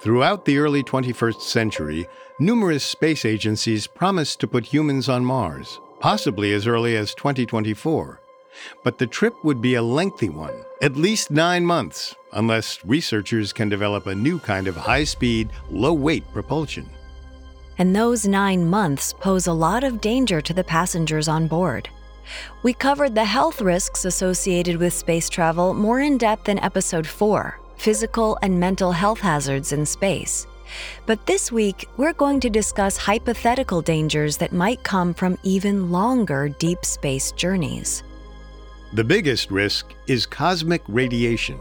Throughout 0.00 0.44
the 0.44 0.58
early 0.58 0.82
21st 0.82 1.40
century, 1.40 2.06
numerous 2.38 2.84
space 2.84 3.24
agencies 3.24 3.86
promised 3.86 4.40
to 4.40 4.48
put 4.48 4.66
humans 4.66 5.08
on 5.08 5.24
Mars, 5.24 5.80
possibly 5.98 6.52
as 6.52 6.66
early 6.66 6.96
as 6.96 7.14
2024. 7.14 8.20
But 8.82 8.98
the 8.98 9.06
trip 9.06 9.34
would 9.42 9.62
be 9.62 9.74
a 9.74 9.82
lengthy 9.82 10.28
one, 10.28 10.54
at 10.82 10.96
least 10.96 11.30
nine 11.30 11.64
months, 11.64 12.14
unless 12.32 12.84
researchers 12.84 13.52
can 13.52 13.68
develop 13.68 14.06
a 14.06 14.14
new 14.14 14.38
kind 14.38 14.68
of 14.68 14.76
high 14.76 15.04
speed, 15.04 15.48
low 15.70 15.94
weight 15.94 16.24
propulsion. 16.32 16.88
And 17.78 17.96
those 17.96 18.28
nine 18.28 18.68
months 18.68 19.12
pose 19.12 19.46
a 19.46 19.52
lot 19.52 19.84
of 19.84 20.00
danger 20.00 20.40
to 20.40 20.52
the 20.52 20.64
passengers 20.64 21.28
on 21.28 21.48
board. 21.48 21.88
We 22.62 22.74
covered 22.74 23.14
the 23.14 23.24
health 23.24 23.60
risks 23.60 24.04
associated 24.04 24.76
with 24.76 24.92
space 24.92 25.28
travel 25.28 25.74
more 25.74 26.00
in 26.00 26.18
depth 26.18 26.48
in 26.48 26.58
episode 26.60 27.06
4 27.06 27.58
Physical 27.76 28.38
and 28.42 28.58
Mental 28.58 28.92
Health 28.92 29.20
Hazards 29.20 29.72
in 29.72 29.84
Space. 29.86 30.46
But 31.06 31.26
this 31.26 31.52
week, 31.52 31.88
we're 31.96 32.12
going 32.12 32.40
to 32.40 32.50
discuss 32.50 32.96
hypothetical 32.96 33.82
dangers 33.82 34.36
that 34.38 34.52
might 34.52 34.82
come 34.82 35.14
from 35.14 35.38
even 35.42 35.90
longer 35.90 36.48
deep 36.48 36.84
space 36.84 37.32
journeys. 37.32 38.02
The 38.92 39.04
biggest 39.04 39.50
risk 39.50 39.92
is 40.06 40.26
cosmic 40.26 40.82
radiation. 40.88 41.58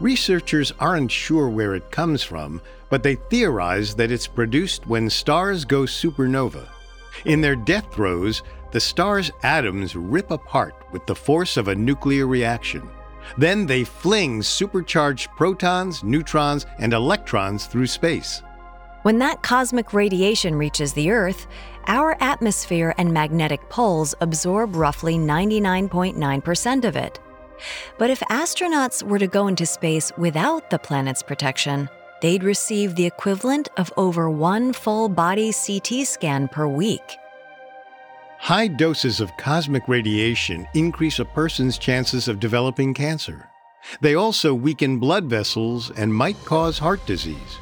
Researchers 0.00 0.72
aren't 0.78 1.10
sure 1.10 1.48
where 1.48 1.74
it 1.74 1.90
comes 1.90 2.22
from, 2.22 2.60
but 2.90 3.02
they 3.02 3.16
theorize 3.16 3.94
that 3.94 4.10
it's 4.10 4.26
produced 4.26 4.86
when 4.86 5.10
stars 5.10 5.64
go 5.64 5.82
supernova. 5.82 6.68
In 7.24 7.40
their 7.40 7.56
death 7.56 7.92
throes, 7.92 8.42
the 8.72 8.80
star's 8.80 9.30
atoms 9.42 9.96
rip 9.96 10.30
apart 10.30 10.74
with 10.92 11.06
the 11.06 11.14
force 11.14 11.56
of 11.56 11.68
a 11.68 11.74
nuclear 11.74 12.26
reaction. 12.26 12.88
Then 13.36 13.66
they 13.66 13.84
fling 13.84 14.42
supercharged 14.42 15.30
protons, 15.36 16.02
neutrons, 16.02 16.66
and 16.78 16.92
electrons 16.92 17.66
through 17.66 17.86
space. 17.86 18.42
When 19.02 19.18
that 19.18 19.42
cosmic 19.42 19.92
radiation 19.92 20.56
reaches 20.56 20.92
the 20.92 21.10
Earth, 21.10 21.46
our 21.86 22.16
atmosphere 22.20 22.92
and 22.98 23.12
magnetic 23.12 23.68
poles 23.68 24.14
absorb 24.20 24.74
roughly 24.74 25.16
99.9% 25.16 26.84
of 26.84 26.96
it. 26.96 27.20
But 27.98 28.10
if 28.10 28.20
astronauts 28.20 29.02
were 29.02 29.18
to 29.18 29.28
go 29.28 29.46
into 29.46 29.64
space 29.64 30.10
without 30.18 30.70
the 30.70 30.78
planet's 30.78 31.22
protection, 31.22 31.88
they'd 32.20 32.42
receive 32.42 32.96
the 32.96 33.06
equivalent 33.06 33.68
of 33.76 33.92
over 33.96 34.28
one 34.28 34.72
full 34.72 35.08
body 35.08 35.52
CT 35.52 36.06
scan 36.06 36.48
per 36.48 36.66
week. 36.66 37.16
High 38.38 38.68
doses 38.68 39.20
of 39.20 39.36
cosmic 39.36 39.88
radiation 39.88 40.68
increase 40.74 41.18
a 41.18 41.24
person's 41.24 41.78
chances 41.78 42.28
of 42.28 42.38
developing 42.38 42.94
cancer. 42.94 43.48
They 44.00 44.14
also 44.14 44.54
weaken 44.54 44.98
blood 44.98 45.24
vessels 45.24 45.90
and 45.90 46.14
might 46.14 46.36
cause 46.44 46.78
heart 46.78 47.04
disease. 47.06 47.58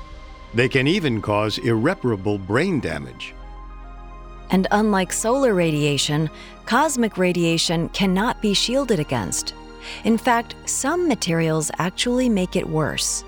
They 0.53 0.69
can 0.69 0.87
even 0.87 1.23
cause 1.23 1.59
irreparable 1.59 2.39
brain 2.39 2.81
damage. 2.81 3.35
And 4.51 4.67
unlike 4.73 5.13
solar 5.13 5.55
radiation, 5.55 6.29
cosmic 6.67 7.19
radiation 7.19 7.89
cannot 7.91 8.43
be 8.43 8.53
shielded 8.53 9.01
against. 9.01 9.55
In 10.05 10.19
fact, 10.19 10.55
some 10.67 11.09
materials 11.09 11.71
actually 11.79 12.29
make 12.29 12.57
it 12.57 12.69
worse. 12.69 13.25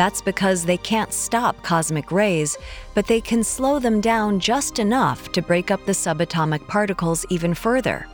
That's 0.00 0.22
because 0.22 0.64
they 0.64 0.78
can't 0.78 1.12
stop 1.12 1.62
cosmic 1.62 2.10
rays, 2.10 2.56
but 2.94 3.06
they 3.06 3.20
can 3.20 3.44
slow 3.44 3.78
them 3.78 4.00
down 4.00 4.40
just 4.40 4.78
enough 4.78 5.30
to 5.32 5.42
break 5.42 5.70
up 5.70 5.84
the 5.84 5.92
subatomic 5.92 6.66
particles 6.66 7.26
even 7.28 7.52
further. 7.52 8.06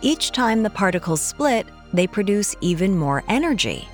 Each 0.00 0.32
time 0.32 0.64
the 0.64 0.70
particles 0.70 1.20
split, 1.20 1.68
they 1.92 2.08
produce 2.08 2.56
even 2.60 2.98
more 2.98 3.22
energy. 3.28 3.86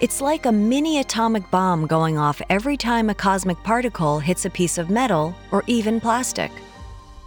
It's 0.00 0.20
like 0.20 0.46
a 0.46 0.50
mini 0.50 0.98
atomic 0.98 1.48
bomb 1.52 1.86
going 1.86 2.18
off 2.18 2.42
every 2.50 2.76
time 2.76 3.08
a 3.08 3.14
cosmic 3.14 3.62
particle 3.62 4.18
hits 4.18 4.44
a 4.44 4.50
piece 4.50 4.76
of 4.76 4.90
metal 4.90 5.32
or 5.52 5.62
even 5.68 6.00
plastic. 6.00 6.50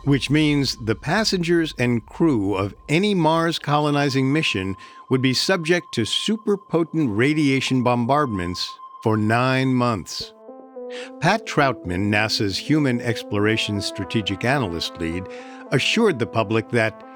Which 0.03 0.29
means 0.29 0.75
the 0.75 0.95
passengers 0.95 1.73
and 1.79 2.05
crew 2.05 2.53
of 2.53 2.75
any 2.89 3.15
Mars 3.15 3.59
colonizing 3.59 4.33
mission 4.33 4.75
would 5.09 5.21
be 5.21 5.33
subject 5.33 5.93
to 5.93 6.03
super 6.03 6.57
potent 6.57 7.15
radiation 7.15 7.81
bombardments 7.81 8.77
for 9.07 9.15
nine 9.15 9.73
months. 9.73 10.33
Pat 11.21 11.45
Troutman, 11.45 12.09
NASA's 12.09 12.57
Human 12.57 12.99
Exploration 12.99 13.79
Strategic 13.79 14.43
Analyst 14.43 14.97
lead, 14.97 15.23
assured 15.71 16.19
the 16.19 16.27
public 16.27 16.67
that 16.71 17.07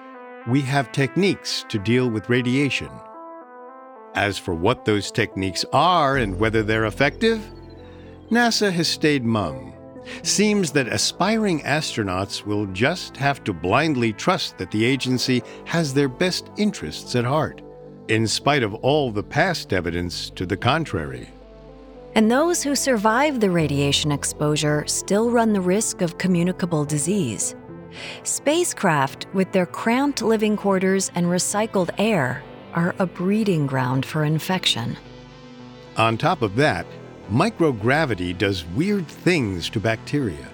we 0.48 0.62
have 0.62 0.94
techniques 0.94 1.66
to 1.68 1.78
deal 1.78 2.10
with 2.10 2.30
radiation. 2.30 2.88
As 4.16 4.38
for 4.38 4.54
what 4.54 4.86
those 4.86 5.12
techniques 5.12 5.66
are 5.74 6.16
and 6.16 6.40
whether 6.40 6.64
they're 6.64 6.86
effective, 6.86 7.42
NASA 8.30 8.72
has 8.72 8.88
stayed 8.88 9.26
mum. 9.26 9.74
Seems 10.24 10.72
that 10.72 10.88
aspiring 10.88 11.60
astronauts 11.64 12.46
will 12.46 12.68
just 12.68 13.18
have 13.18 13.44
to 13.44 13.52
blindly 13.52 14.14
trust 14.14 14.58
that 14.60 14.72
the 14.72 14.86
agency 14.86 15.44
has 15.66 15.94
their 15.94 16.08
best 16.08 16.52
interests 16.56 17.18
at 17.18 17.26
heart, 17.26 17.62
in 18.08 18.28
spite 18.28 18.64
of 18.64 18.76
all 18.76 19.12
the 19.12 19.24
past 19.24 19.74
evidence 19.74 20.30
to 20.30 20.46
the 20.46 20.56
contrary. 20.56 21.28
And 22.14 22.30
those 22.30 22.62
who 22.62 22.76
survive 22.76 23.40
the 23.40 23.50
radiation 23.50 24.12
exposure 24.12 24.84
still 24.86 25.32
run 25.32 25.54
the 25.54 25.62
risk 25.62 26.02
of 26.02 26.18
communicable 26.18 26.84
disease. 26.84 27.56
Spacecraft, 28.24 29.28
with 29.34 29.52
their 29.54 29.66
cramped 29.66 30.22
living 30.22 30.58
quarters 30.58 31.10
and 31.16 31.26
recycled 31.28 31.90
air, 31.98 32.44
are 32.74 32.96
a 33.00 33.06
breeding 33.06 33.66
ground 33.66 34.06
for 34.06 34.26
infection. 34.26 34.98
On 35.98 36.18
top 36.18 36.42
of 36.42 36.56
that, 36.56 36.86
microgravity 37.30 38.38
does 38.38 38.66
weird 38.68 39.08
things 39.08 39.70
to 39.70 39.80
bacteria. 39.80 40.50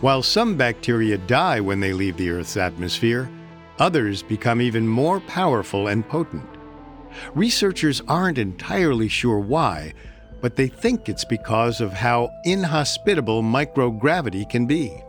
While 0.00 0.22
some 0.22 0.56
bacteria 0.56 1.18
die 1.18 1.60
when 1.60 1.80
they 1.80 1.92
leave 1.92 2.16
the 2.16 2.30
Earth's 2.30 2.56
atmosphere, 2.56 3.28
others 3.78 4.22
become 4.22 4.60
even 4.60 4.86
more 4.86 5.18
powerful 5.20 5.88
and 5.88 6.08
potent. 6.08 6.48
Researchers 7.34 8.00
aren't 8.06 8.38
entirely 8.38 9.08
sure 9.08 9.38
why, 9.38 9.94
but 10.42 10.56
they 10.56 10.68
think 10.68 11.08
it's 11.08 11.24
because 11.24 11.80
of 11.80 11.92
how 11.92 12.28
inhospitable 12.44 13.42
microgravity 13.42 14.46
can 14.50 14.66
be. 14.66 15.02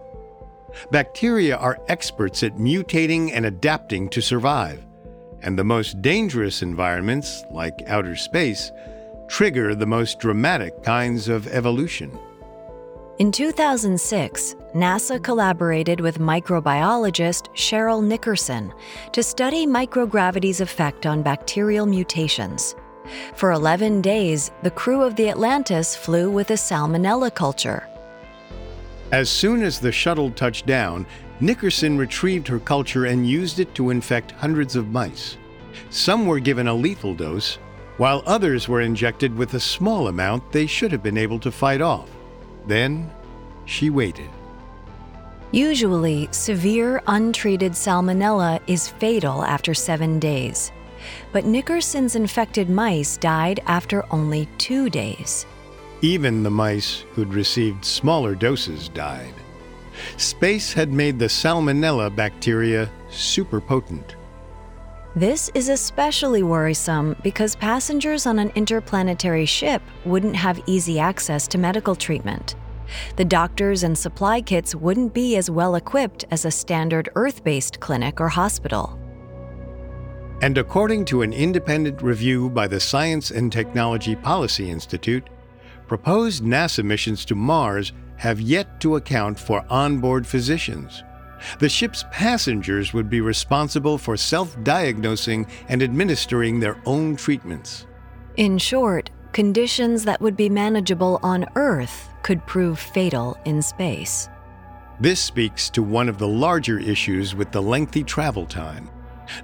Bacteria 0.91 1.57
are 1.57 1.79
experts 1.87 2.43
at 2.43 2.55
mutating 2.55 3.31
and 3.33 3.45
adapting 3.45 4.07
to 4.09 4.21
survive, 4.21 4.85
and 5.41 5.59
the 5.59 5.63
most 5.63 6.01
dangerous 6.01 6.61
environments, 6.61 7.43
like 7.51 7.83
outer 7.87 8.15
space, 8.15 8.71
trigger 9.27 9.75
the 9.75 9.85
most 9.85 10.19
dramatic 10.19 10.83
kinds 10.83 11.27
of 11.27 11.47
evolution. 11.47 12.17
In 13.19 13.31
2006, 13.31 14.55
NASA 14.73 15.23
collaborated 15.23 15.99
with 15.99 16.17
microbiologist 16.17 17.47
Cheryl 17.55 18.03
Nickerson 18.03 18.73
to 19.11 19.21
study 19.21 19.67
microgravity's 19.67 20.61
effect 20.61 21.05
on 21.05 21.21
bacterial 21.21 21.85
mutations. 21.85 22.75
For 23.35 23.51
11 23.51 24.01
days, 24.01 24.51
the 24.61 24.71
crew 24.71 25.01
of 25.01 25.15
the 25.15 25.29
Atlantis 25.29 25.95
flew 25.95 26.29
with 26.29 26.51
a 26.51 26.57
salmonella 26.57 27.33
culture. 27.33 27.87
As 29.11 29.29
soon 29.29 29.61
as 29.61 29.79
the 29.79 29.91
shuttle 29.91 30.31
touched 30.31 30.65
down, 30.65 31.05
Nickerson 31.39 31.97
retrieved 31.97 32.47
her 32.47 32.59
culture 32.59 33.05
and 33.05 33.27
used 33.27 33.59
it 33.59 33.75
to 33.75 33.89
infect 33.89 34.31
hundreds 34.31 34.75
of 34.75 34.89
mice. 34.89 35.37
Some 35.89 36.25
were 36.25 36.39
given 36.39 36.67
a 36.67 36.73
lethal 36.73 37.13
dose, 37.13 37.59
while 37.97 38.23
others 38.25 38.67
were 38.67 38.81
injected 38.81 39.35
with 39.35 39.53
a 39.53 39.59
small 39.59 40.07
amount 40.07 40.51
they 40.51 40.65
should 40.65 40.91
have 40.91 41.03
been 41.03 41.17
able 41.17 41.39
to 41.39 41.51
fight 41.51 41.81
off. 41.81 42.09
Then 42.65 43.11
she 43.65 43.89
waited. 43.89 44.29
Usually, 45.51 46.27
severe 46.31 47.01
untreated 47.05 47.73
salmonella 47.73 48.59
is 48.65 48.89
fatal 48.89 49.43
after 49.43 49.73
seven 49.73 50.17
days. 50.17 50.71
But 51.31 51.45
Nickerson's 51.45 52.15
infected 52.15 52.69
mice 52.69 53.17
died 53.17 53.61
after 53.65 54.05
only 54.11 54.47
two 54.57 54.89
days. 54.89 55.45
Even 56.01 56.43
the 56.43 56.51
mice 56.51 57.05
who'd 57.13 57.33
received 57.33 57.85
smaller 57.85 58.35
doses 58.35 58.89
died. 58.89 59.33
Space 60.17 60.73
had 60.73 60.91
made 60.91 61.19
the 61.19 61.29
salmonella 61.29 62.13
bacteria 62.15 62.89
super 63.09 63.61
potent. 63.61 64.15
This 65.15 65.51
is 65.53 65.69
especially 65.69 66.41
worrisome 66.41 67.15
because 67.21 67.55
passengers 67.55 68.25
on 68.25 68.39
an 68.39 68.51
interplanetary 68.55 69.45
ship 69.45 69.83
wouldn't 70.05 70.35
have 70.35 70.63
easy 70.65 70.99
access 70.99 71.47
to 71.49 71.59
medical 71.59 71.95
treatment. 71.95 72.55
The 73.15 73.25
doctors 73.25 73.83
and 73.83 73.97
supply 73.97 74.41
kits 74.41 74.73
wouldn't 74.73 75.13
be 75.13 75.35
as 75.37 75.49
well 75.49 75.75
equipped 75.75 76.25
as 76.31 76.45
a 76.45 76.51
standard 76.51 77.09
Earth 77.15 77.43
based 77.43 77.79
clinic 77.79 78.19
or 78.19 78.29
hospital. 78.29 78.99
And 80.43 80.57
according 80.57 81.05
to 81.05 81.21
an 81.21 81.31
independent 81.31 82.01
review 82.01 82.49
by 82.49 82.67
the 82.67 82.77
Science 82.77 83.31
and 83.31 83.49
Technology 83.49 84.13
Policy 84.13 84.69
Institute, 84.69 85.29
proposed 85.87 86.43
NASA 86.43 86.83
missions 86.83 87.23
to 87.23 87.33
Mars 87.33 87.93
have 88.17 88.41
yet 88.41 88.81
to 88.81 88.97
account 88.97 89.39
for 89.39 89.63
onboard 89.69 90.27
physicians. 90.27 91.01
The 91.59 91.69
ship's 91.69 92.03
passengers 92.11 92.91
would 92.91 93.09
be 93.09 93.21
responsible 93.21 93.97
for 93.97 94.17
self 94.17 94.61
diagnosing 94.65 95.47
and 95.69 95.81
administering 95.81 96.59
their 96.59 96.77
own 96.85 97.15
treatments. 97.15 97.87
In 98.35 98.57
short, 98.57 99.11
conditions 99.31 100.03
that 100.03 100.19
would 100.19 100.35
be 100.35 100.49
manageable 100.49 101.21
on 101.23 101.45
Earth 101.55 102.09
could 102.21 102.45
prove 102.45 102.77
fatal 102.77 103.37
in 103.45 103.61
space. 103.61 104.27
This 104.99 105.21
speaks 105.21 105.69
to 105.69 105.81
one 105.81 106.09
of 106.09 106.17
the 106.17 106.27
larger 106.27 106.79
issues 106.79 107.33
with 107.33 107.53
the 107.53 107.61
lengthy 107.61 108.03
travel 108.03 108.45
time. 108.45 108.89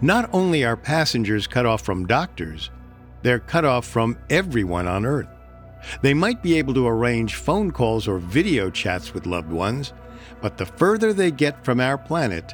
Not 0.02 0.30
only 0.34 0.64
are 0.64 0.78
passengers 0.78 1.48
cut 1.48 1.66
off 1.66 1.82
from 1.82 2.08
doctors, 2.08 2.72
they're 3.22 3.40
cut 3.40 3.66
off 3.66 3.86
from 3.86 4.18
everyone 4.30 4.88
on 4.88 5.06
Earth. 5.06 5.28
They 6.02 6.14
might 6.14 6.44
be 6.44 6.58
able 6.58 6.74
to 6.74 6.88
arrange 6.88 7.36
phone 7.36 7.72
calls 7.72 8.08
or 8.08 8.20
video 8.20 8.70
chats 8.70 9.14
with 9.14 9.26
loved 9.26 9.52
ones, 9.52 9.94
but 10.42 10.58
the 10.58 10.66
further 10.66 11.14
they 11.14 11.32
get 11.32 11.64
from 11.64 11.80
our 11.80 11.98
planet, 11.98 12.54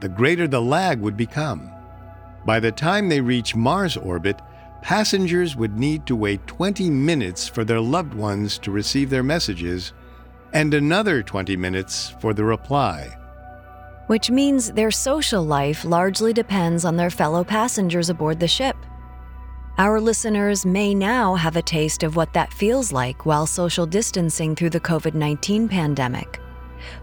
the 0.00 0.08
greater 0.08 0.46
the 0.46 0.60
lag 0.60 1.00
would 1.00 1.16
become. 1.16 1.70
By 2.46 2.60
the 2.60 2.72
time 2.72 3.08
they 3.08 3.20
reach 3.20 3.56
Mars 3.56 3.96
orbit, 3.96 4.40
passengers 4.82 5.56
would 5.56 5.78
need 5.78 6.06
to 6.06 6.16
wait 6.16 6.46
20 6.46 6.88
minutes 6.88 7.48
for 7.48 7.64
their 7.64 7.80
loved 7.80 8.14
ones 8.14 8.58
to 8.58 8.70
receive 8.70 9.10
their 9.10 9.22
messages 9.22 9.92
and 10.52 10.72
another 10.72 11.22
20 11.22 11.56
minutes 11.56 12.14
for 12.20 12.32
the 12.32 12.44
reply. 12.44 13.17
Which 14.08 14.30
means 14.30 14.72
their 14.72 14.90
social 14.90 15.42
life 15.42 15.84
largely 15.84 16.32
depends 16.32 16.84
on 16.84 16.96
their 16.96 17.10
fellow 17.10 17.44
passengers 17.44 18.10
aboard 18.10 18.40
the 18.40 18.48
ship. 18.48 18.76
Our 19.78 20.00
listeners 20.00 20.66
may 20.66 20.92
now 20.92 21.36
have 21.36 21.54
a 21.54 21.62
taste 21.62 22.02
of 22.02 22.16
what 22.16 22.32
that 22.32 22.52
feels 22.52 22.90
like 22.90 23.24
while 23.24 23.46
social 23.46 23.86
distancing 23.86 24.56
through 24.56 24.70
the 24.70 24.80
COVID 24.80 25.14
19 25.14 25.68
pandemic. 25.68 26.40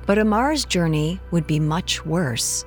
But 0.05 0.17
a 0.17 0.25
Mars 0.25 0.65
journey 0.65 1.21
would 1.31 1.47
be 1.47 1.59
much 1.59 2.05
worse. 2.05 2.65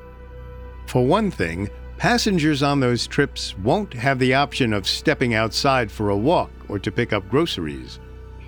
For 0.86 1.04
one 1.04 1.30
thing, 1.30 1.68
passengers 1.98 2.62
on 2.62 2.80
those 2.80 3.06
trips 3.06 3.58
won't 3.58 3.92
have 3.92 4.18
the 4.18 4.34
option 4.34 4.72
of 4.72 4.88
stepping 4.88 5.34
outside 5.34 5.90
for 5.90 6.08
a 6.08 6.16
walk 6.16 6.50
or 6.68 6.78
to 6.78 6.90
pick 6.90 7.12
up 7.12 7.28
groceries. 7.28 7.98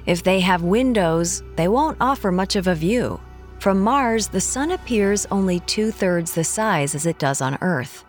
If 0.06 0.22
they 0.22 0.40
have 0.40 0.62
windows, 0.62 1.42
they 1.56 1.68
won't 1.68 1.98
offer 2.00 2.32
much 2.32 2.56
of 2.56 2.68
a 2.68 2.74
view. 2.74 3.20
From 3.60 3.80
Mars, 3.82 4.28
the 4.28 4.40
sun 4.40 4.70
appears 4.70 5.26
only 5.30 5.60
two 5.60 5.90
thirds 5.90 6.32
the 6.32 6.44
size 6.44 6.94
as 6.94 7.04
it 7.04 7.18
does 7.18 7.42
on 7.42 7.58
Earth. 7.60 8.06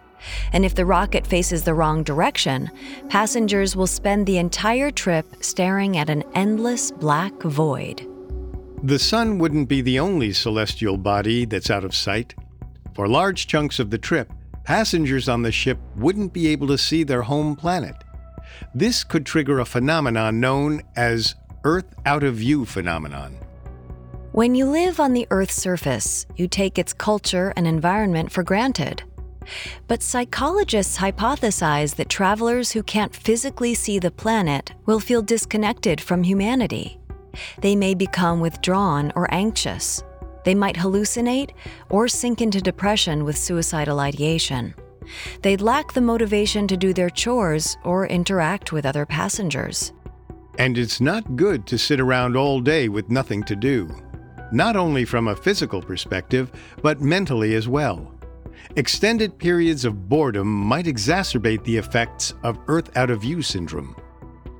And 0.54 0.64
if 0.64 0.76
the 0.76 0.86
rocket 0.86 1.28
faces 1.28 1.66
the 1.66 1.74
wrong 1.74 2.04
direction, 2.04 2.72
passengers 3.10 3.76
will 3.76 3.86
spend 3.86 4.26
the 4.26 4.38
entire 4.38 4.92
trip 4.92 5.26
staring 5.42 5.98
at 5.98 6.10
an 6.10 6.24
endless 6.36 6.90
black 6.90 7.34
void. 7.42 8.08
The 8.84 8.98
sun 8.98 9.40
wouldn't 9.40 9.68
be 9.68 9.82
the 9.82 10.00
only 10.00 10.32
celestial 10.32 10.96
body 10.96 11.44
that's 11.44 11.70
out 11.70 11.84
of 11.84 11.94
sight. 11.94 12.34
For 12.94 13.10
large 13.10 13.46
chunks 13.46 13.78
of 13.78 13.90
the 13.90 13.98
trip, 13.98 14.32
passengers 14.64 15.28
on 15.28 15.42
the 15.42 15.52
ship 15.52 15.80
wouldn't 15.98 16.32
be 16.32 16.48
able 16.48 16.68
to 16.68 16.78
see 16.78 17.04
their 17.04 17.24
home 17.24 17.58
planet. 17.58 17.96
This 18.74 19.04
could 19.04 19.26
trigger 19.26 19.60
a 19.60 19.66
phenomenon 19.66 20.40
known 20.40 20.84
as 20.96 21.36
Earth 21.66 21.94
out 22.06 22.24
of 22.24 22.36
view 22.36 22.64
phenomenon. 22.64 23.38
When 24.34 24.56
you 24.56 24.65
live 24.65 25.02
on 25.02 25.12
the 25.12 25.28
Earth's 25.30 25.62
surface, 25.62 26.26
you 26.38 26.48
take 26.48 26.80
its 26.80 26.94
culture 26.94 27.52
and 27.58 27.67
environment 27.67 28.32
for 28.32 28.44
granted. 28.44 29.04
But 29.89 30.02
psychologists 30.02 30.98
hypothesize 30.98 31.98
that 31.98 32.08
travelers 32.08 32.72
who 32.72 32.82
can't 32.82 33.13
physically 33.13 33.74
see 33.74 34.00
the 34.00 34.10
planet 34.10 34.72
will 34.86 35.02
feel 35.02 35.22
disconnected 35.22 36.00
from 36.00 36.24
humanity. 36.24 36.98
They 37.60 37.76
may 37.76 37.94
become 37.94 38.39
withdrawn 38.39 39.12
or 39.17 39.28
anxious. 39.34 40.02
They 40.46 40.56
might 40.56 40.78
hallucinate 40.78 41.52
or 41.89 42.08
sink 42.08 42.41
into 42.41 42.62
depression 42.62 43.26
with 43.26 43.38
suicidal 43.38 44.00
ideation. 44.00 44.74
They'd 45.41 45.60
lack 45.60 45.91
the 45.91 46.00
motivation 46.00 46.70
to 46.70 46.78
do 46.78 46.94
their 46.94 47.10
chores 47.10 47.76
or 47.84 48.08
interact 48.08 48.72
with 48.72 48.86
other 48.86 49.06
passengers. 49.06 49.91
And 50.58 50.78
it's 50.78 51.02
not 51.02 51.36
good 51.36 51.67
to 51.67 51.78
sit 51.78 52.00
around 52.00 52.38
all 52.38 52.62
day 52.62 52.88
with 52.88 53.10
nothing 53.10 53.44
to 53.44 53.58
do, 53.58 53.94
not 54.52 54.76
only 54.76 55.06
from 55.06 55.28
a 55.28 55.36
physical 55.36 55.82
perspective, 55.82 56.52
but 56.82 57.02
mentally 57.02 57.56
as 57.56 57.68
well. 57.68 58.14
Extended 58.76 59.38
periods 59.38 59.86
of 59.86 60.08
boredom 60.08 60.48
might 60.48 60.86
exacerbate 60.86 61.64
the 61.64 61.78
effects 61.78 62.34
of 62.44 62.58
Earth 62.68 62.96
out 62.96 63.10
of 63.10 63.22
view 63.22 63.42
syndrome. 63.42 63.96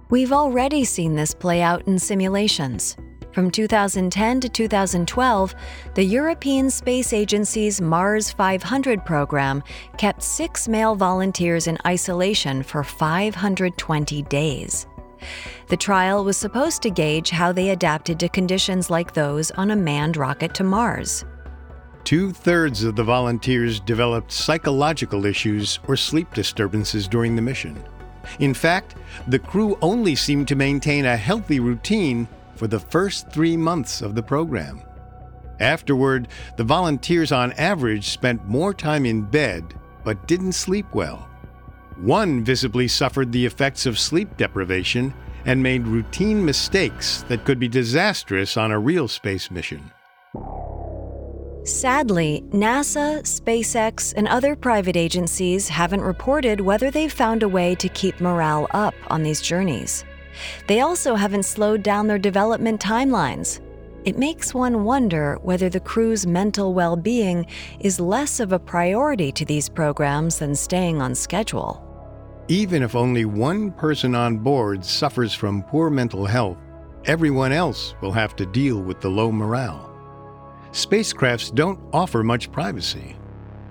We've 0.10 0.34
already 0.34 0.84
seen 0.84 1.16
this 1.16 1.34
play 1.34 1.62
out 1.62 1.88
in 1.88 1.98
simulations. 1.98 2.98
From 3.34 3.50
2010 3.50 4.42
to 4.42 4.50
2012, 4.50 5.56
the 5.96 6.04
European 6.04 6.70
Space 6.70 7.14
Agency's 7.14 7.80
Mars 7.80 8.30
500 8.30 9.06
program 9.06 9.64
kept 9.98 10.22
six 10.22 10.68
male 10.68 10.96
volunteers 10.96 11.68
in 11.68 11.78
isolation 11.86 12.62
for 12.62 12.84
520 12.84 14.24
days. 14.24 14.86
The 15.68 15.78
trial 15.78 16.24
was 16.24 16.38
supposed 16.38 16.82
to 16.82 16.90
gauge 16.90 17.30
how 17.30 17.52
they 17.52 17.70
adapted 17.70 18.20
to 18.20 18.30
conditions 18.30 18.90
like 18.90 19.14
those 19.14 19.52
on 19.52 19.72
a 19.72 19.76
manned 19.76 20.18
rocket 20.18 20.54
to 20.56 20.64
Mars. 20.64 21.26
Two 22.04 22.32
thirds 22.32 22.84
of 22.84 22.96
the 22.96 23.04
volunteers 23.04 23.80
developed 23.80 24.32
psychological 24.32 25.26
issues 25.26 25.80
or 25.88 25.96
sleep 25.96 26.34
disturbances 26.34 27.08
during 27.08 27.36
the 27.36 27.42
mission. 27.42 27.82
In 28.40 28.54
fact, 28.54 28.96
the 29.28 29.40
crew 29.40 29.78
only 29.82 30.16
seemed 30.16 30.48
to 30.50 30.56
maintain 30.56 31.06
a 31.06 31.18
healthy 31.18 31.60
routine 31.60 32.28
for 32.56 32.68
the 32.68 32.80
first 32.80 33.32
three 33.32 33.56
months 33.58 34.02
of 34.02 34.16
the 34.16 34.24
program. 34.24 34.82
Afterward, 35.60 36.28
the 36.58 36.64
volunteers 36.64 37.32
on 37.32 37.54
average 37.54 38.10
spent 38.10 38.48
more 38.48 38.74
time 38.74 39.06
in 39.06 39.22
bed 39.22 39.74
but 40.04 40.28
didn't 40.28 40.54
sleep 40.54 40.88
well. 40.94 41.30
One 42.02 42.44
visibly 42.44 42.88
suffered 42.88 43.32
the 43.32 43.46
effects 43.46 43.86
of 43.86 44.00
sleep 44.00 44.36
deprivation 44.36 45.14
and 45.46 45.62
made 45.62 45.86
routine 45.86 46.44
mistakes 46.44 47.24
that 47.28 47.46
could 47.46 47.60
be 47.60 47.68
disastrous 47.68 48.58
on 48.58 48.72
a 48.72 48.80
real 48.80 49.08
space 49.08 49.52
mission. 49.52 49.92
Sadly, 51.64 52.44
NASA, 52.50 53.22
SpaceX, 53.22 54.16
and 54.18 54.28
other 54.28 54.56
private 54.56 54.98
agencies 54.98 55.70
haven't 55.70 56.02
reported 56.02 56.60
whether 56.60 56.90
they've 56.90 57.14
found 57.14 57.44
a 57.44 57.48
way 57.48 57.76
to 57.76 57.88
keep 57.90 58.20
morale 58.20 58.66
up 58.72 58.96
on 59.12 59.22
these 59.22 59.40
journeys. 59.40 60.04
They 60.66 60.82
also 60.82 61.14
haven't 61.14 61.44
slowed 61.44 61.84
down 61.84 62.08
their 62.08 62.18
development 62.18 62.82
timelines. 62.82 63.62
It 64.06 64.18
makes 64.18 64.56
one 64.56 64.86
wonder 64.86 65.38
whether 65.44 65.70
the 65.70 65.80
crew's 65.80 66.26
mental 66.26 66.74
well 66.74 66.96
being 66.96 67.46
is 67.80 68.00
less 68.00 68.40
of 68.40 68.54
a 68.54 68.58
priority 68.58 69.32
to 69.34 69.46
these 69.46 69.70
programs 69.70 70.40
than 70.40 70.56
staying 70.56 71.00
on 71.00 71.14
schedule. 71.14 71.91
Even 72.52 72.84
if 72.84 72.98
only 72.98 73.24
one 73.24 73.72
person 73.72 74.14
on 74.14 74.38
board 74.38 74.84
suffers 74.84 75.34
from 75.34 75.64
poor 75.64 75.90
mental 75.90 76.26
health, 76.26 76.58
everyone 77.06 77.54
else 77.54 77.96
will 78.02 78.12
have 78.12 78.36
to 78.36 78.46
deal 78.46 78.82
with 78.82 79.00
the 79.00 79.10
low 79.10 79.32
morale 79.32 79.88
spacecrafts 80.72 81.54
don't 81.54 81.80
offer 81.94 82.24
much 82.24 82.52
privacy. 82.52 83.16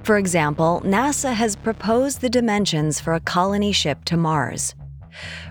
For 0.02 0.16
example, 0.16 0.82
NASA 0.84 1.32
has 1.32 1.56
proposed 1.56 2.20
the 2.20 2.30
dimensions 2.30 3.00
for 3.00 3.14
a 3.14 3.20
colony 3.20 3.72
ship 3.72 4.04
to 4.06 4.16
Mars. 4.16 4.74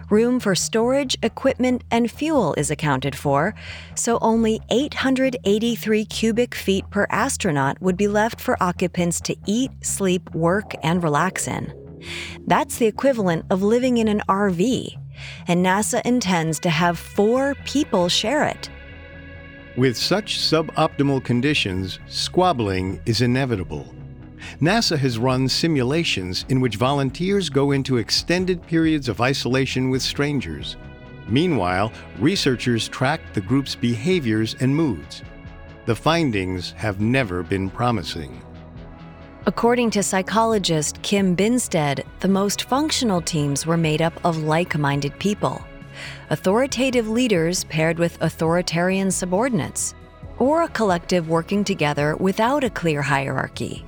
Room 0.09 0.39
for 0.39 0.55
storage, 0.55 1.17
equipment, 1.21 1.83
and 1.91 2.09
fuel 2.09 2.55
is 2.55 2.71
accounted 2.71 3.15
for, 3.15 3.53
so 3.93 4.17
only 4.21 4.59
883 4.71 6.05
cubic 6.05 6.55
feet 6.55 6.89
per 6.89 7.05
astronaut 7.09 7.79
would 7.81 7.97
be 7.97 8.07
left 8.07 8.41
for 8.41 8.61
occupants 8.61 9.21
to 9.21 9.35
eat, 9.45 9.71
sleep, 9.81 10.33
work, 10.33 10.73
and 10.81 11.03
relax 11.03 11.47
in. 11.47 11.78
That's 12.47 12.77
the 12.77 12.85
equivalent 12.85 13.45
of 13.49 13.63
living 13.63 13.97
in 13.97 14.07
an 14.07 14.21
RV, 14.27 14.97
and 15.47 15.65
NASA 15.65 16.01
intends 16.05 16.59
to 16.61 16.69
have 16.69 16.97
four 16.97 17.55
people 17.65 18.09
share 18.09 18.45
it. 18.45 18.69
With 19.77 19.97
such 19.97 20.39
suboptimal 20.39 21.23
conditions, 21.23 21.99
squabbling 22.07 23.01
is 23.05 23.21
inevitable. 23.21 23.93
NASA 24.61 24.97
has 24.97 25.17
run 25.17 25.47
simulations 25.47 26.45
in 26.49 26.61
which 26.61 26.75
volunteers 26.75 27.49
go 27.49 27.71
into 27.71 27.97
extended 27.97 28.65
periods 28.65 29.07
of 29.09 29.21
isolation 29.21 29.89
with 29.89 30.01
strangers. 30.01 30.77
Meanwhile, 31.27 31.91
researchers 32.17 32.87
track 32.87 33.21
the 33.33 33.41
group's 33.41 33.75
behaviors 33.75 34.55
and 34.59 34.75
moods. 34.75 35.21
The 35.85 35.95
findings 35.95 36.71
have 36.71 36.99
never 36.99 37.43
been 37.43 37.69
promising. 37.69 38.41
According 39.49 39.89
to 39.91 40.03
psychologist 40.03 41.01
Kim 41.01 41.35
Binsted, 41.35 42.05
the 42.19 42.27
most 42.27 42.65
functional 42.65 43.19
teams 43.19 43.65
were 43.65 43.77
made 43.77 43.99
up 43.99 44.13
of 44.23 44.43
like 44.43 44.77
minded 44.77 45.17
people 45.17 45.59
authoritative 46.29 47.09
leaders 47.09 47.63
paired 47.63 47.97
with 47.97 48.21
authoritarian 48.21 49.09
subordinates, 49.09 49.95
or 50.37 50.61
a 50.61 50.67
collective 50.67 51.29
working 51.29 51.63
together 51.63 52.15
without 52.17 52.63
a 52.63 52.69
clear 52.69 53.01
hierarchy. 53.01 53.83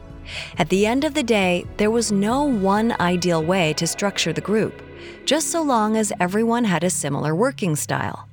At 0.57 0.67
the 0.69 0.87
end 0.87 1.03
of 1.03 1.13
the 1.13 1.21
day, 1.21 1.67
there 1.77 1.91
was 1.91 2.11
no 2.11 2.41
one 2.41 2.95
ideal 2.99 3.43
way 3.43 3.73
to 3.73 3.85
structure 3.85 4.33
the 4.33 4.41
group, 4.41 4.81
just 5.25 5.51
so 5.51 5.61
long 5.61 5.95
as 5.95 6.11
everyone 6.19 6.63
had 6.63 6.83
a 6.83 6.89
similar 6.89 7.35
working 7.35 7.75
style. 7.75 8.27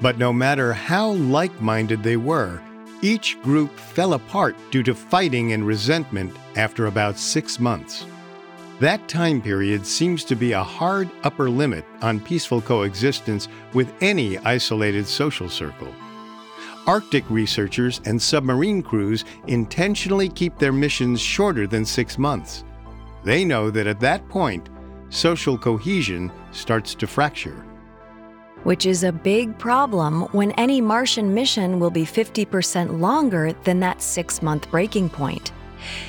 But 0.00 0.18
no 0.18 0.32
matter 0.32 0.72
how 0.72 1.08
like 1.10 1.60
minded 1.60 2.04
they 2.04 2.16
were, 2.16 2.62
each 3.02 3.40
group 3.42 3.76
fell 3.78 4.14
apart 4.14 4.56
due 4.70 4.82
to 4.82 4.94
fighting 4.94 5.52
and 5.52 5.66
resentment 5.66 6.34
after 6.56 6.86
about 6.86 7.18
six 7.18 7.60
months. 7.60 8.06
That 8.80 9.08
time 9.08 9.42
period 9.42 9.84
seems 9.84 10.24
to 10.24 10.36
be 10.36 10.52
a 10.52 10.62
hard 10.62 11.10
upper 11.24 11.50
limit 11.50 11.84
on 12.00 12.20
peaceful 12.20 12.60
coexistence 12.60 13.48
with 13.74 13.92
any 14.00 14.38
isolated 14.38 15.06
social 15.06 15.48
circle. 15.48 15.92
Arctic 16.86 17.28
researchers 17.28 18.00
and 18.04 18.20
submarine 18.22 18.82
crews 18.82 19.24
intentionally 19.46 20.28
keep 20.28 20.58
their 20.58 20.72
missions 20.72 21.20
shorter 21.20 21.66
than 21.66 21.84
six 21.84 22.18
months. 22.18 22.64
They 23.24 23.44
know 23.44 23.70
that 23.70 23.86
at 23.86 24.00
that 24.00 24.26
point, 24.28 24.70
social 25.10 25.58
cohesion 25.58 26.32
starts 26.52 26.94
to 26.94 27.06
fracture. 27.06 27.64
Which 28.64 28.86
is 28.86 29.04
a 29.04 29.12
big 29.12 29.56
problem 29.58 30.22
when 30.32 30.52
any 30.52 30.80
Martian 30.80 31.32
mission 31.32 31.78
will 31.80 31.90
be 31.90 32.04
50% 32.04 33.00
longer 33.00 33.52
than 33.64 33.80
that 33.80 34.02
six 34.02 34.42
month 34.42 34.70
breaking 34.70 35.10
point. 35.10 35.52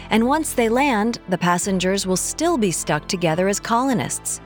And 0.10 0.28
once 0.28 0.54
they 0.54 0.70
land, 0.70 1.20
the 1.30 1.38
passengers 1.38 2.08
will 2.08 2.18
still 2.18 2.58
be 2.58 2.72
stuck 2.72 3.08
together 3.08 3.48
as 3.48 3.60
colonists. 3.60 4.42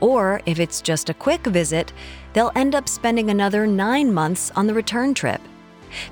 Or, 0.00 0.40
if 0.46 0.58
it's 0.58 0.82
just 0.82 1.10
a 1.10 1.14
quick 1.14 1.46
visit, 1.46 1.92
they'll 2.32 2.52
end 2.54 2.74
up 2.74 2.88
spending 2.88 3.30
another 3.30 3.66
nine 3.66 4.12
months 4.12 4.50
on 4.56 4.66
the 4.66 4.74
return 4.74 5.14
trip. 5.14 5.40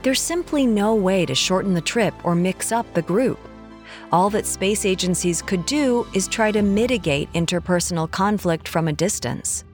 There's 0.03 0.21
simply 0.21 0.67
no 0.67 0.95
way 0.95 1.27
to 1.27 1.35
shorten 1.35 1.75
the 1.75 1.81
trip 1.81 2.15
or 2.25 2.35
mix 2.35 2.73
up 2.73 2.93
the 2.95 3.03
group. 3.03 3.39
All 4.11 4.31
that 4.31 4.47
space 4.47 4.87
agencies 4.87 5.43
could 5.43 5.67
do 5.67 6.07
is 6.15 6.29
try 6.29 6.53
to 6.53 6.63
mitigate 6.63 7.33
interpersonal 7.33 8.11
conflict 8.11 8.69
from 8.69 8.89
a 8.89 8.93
distance. 8.93 9.65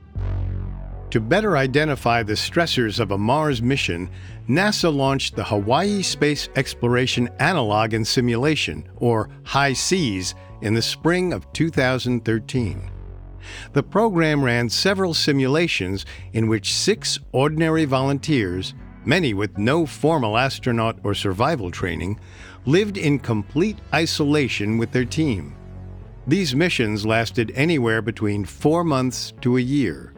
To 1.10 1.20
better 1.20 1.56
identify 1.56 2.22
the 2.22 2.34
stressors 2.34 3.00
of 3.00 3.12
a 3.12 3.18
Mars 3.18 3.62
mission, 3.62 4.10
NASA 4.46 4.94
launched 4.94 5.36
the 5.36 5.44
Hawaii 5.44 6.02
Space 6.02 6.50
Exploration 6.54 7.30
Analog 7.38 7.94
and 7.94 8.06
Simulation, 8.06 8.86
or 8.96 9.30
HI-SEAS, 9.44 10.34
in 10.60 10.74
the 10.74 10.82
spring 10.82 11.32
of 11.32 11.50
2013. 11.54 12.90
The 13.72 13.82
program 13.82 14.44
ran 14.44 14.68
several 14.68 15.14
simulations 15.14 16.04
in 16.34 16.46
which 16.46 16.74
six 16.74 17.18
ordinary 17.32 17.86
volunteers, 17.86 18.74
many 19.06 19.32
with 19.32 19.56
no 19.56 19.86
formal 19.86 20.36
astronaut 20.36 20.98
or 21.04 21.14
survival 21.14 21.70
training, 21.70 22.20
lived 22.66 22.98
in 22.98 23.18
complete 23.18 23.78
isolation 23.94 24.76
with 24.76 24.92
their 24.92 25.06
team. 25.06 25.56
These 26.26 26.54
missions 26.54 27.06
lasted 27.06 27.50
anywhere 27.54 28.02
between 28.02 28.44
four 28.44 28.84
months 28.84 29.32
to 29.40 29.56
a 29.56 29.62
year. 29.62 30.12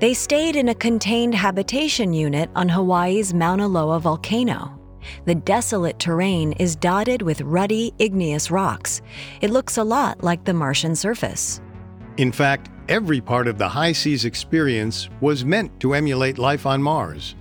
They 0.00 0.14
stayed 0.14 0.56
in 0.56 0.70
a 0.70 0.74
contained 0.74 1.34
habitation 1.34 2.14
unit 2.14 2.48
on 2.56 2.70
Hawaii's 2.70 3.34
Mauna 3.34 3.68
Loa 3.68 4.00
volcano. 4.00 4.80
The 5.26 5.34
desolate 5.34 5.98
terrain 5.98 6.52
is 6.52 6.74
dotted 6.74 7.20
with 7.20 7.42
ruddy, 7.42 7.92
igneous 7.98 8.50
rocks. 8.50 9.02
It 9.42 9.50
looks 9.50 9.76
a 9.76 9.84
lot 9.84 10.24
like 10.24 10.42
the 10.44 10.54
Martian 10.54 10.96
surface. 10.96 11.60
In 12.16 12.32
fact, 12.32 12.70
every 12.88 13.20
part 13.20 13.46
of 13.46 13.58
the 13.58 13.68
HI-SEAS 13.68 14.24
experience 14.24 15.10
was 15.20 15.44
meant 15.44 15.78
to 15.80 15.92
emulate 15.92 16.38
life 16.38 16.64
on 16.64 16.82
Mars. 16.82 17.34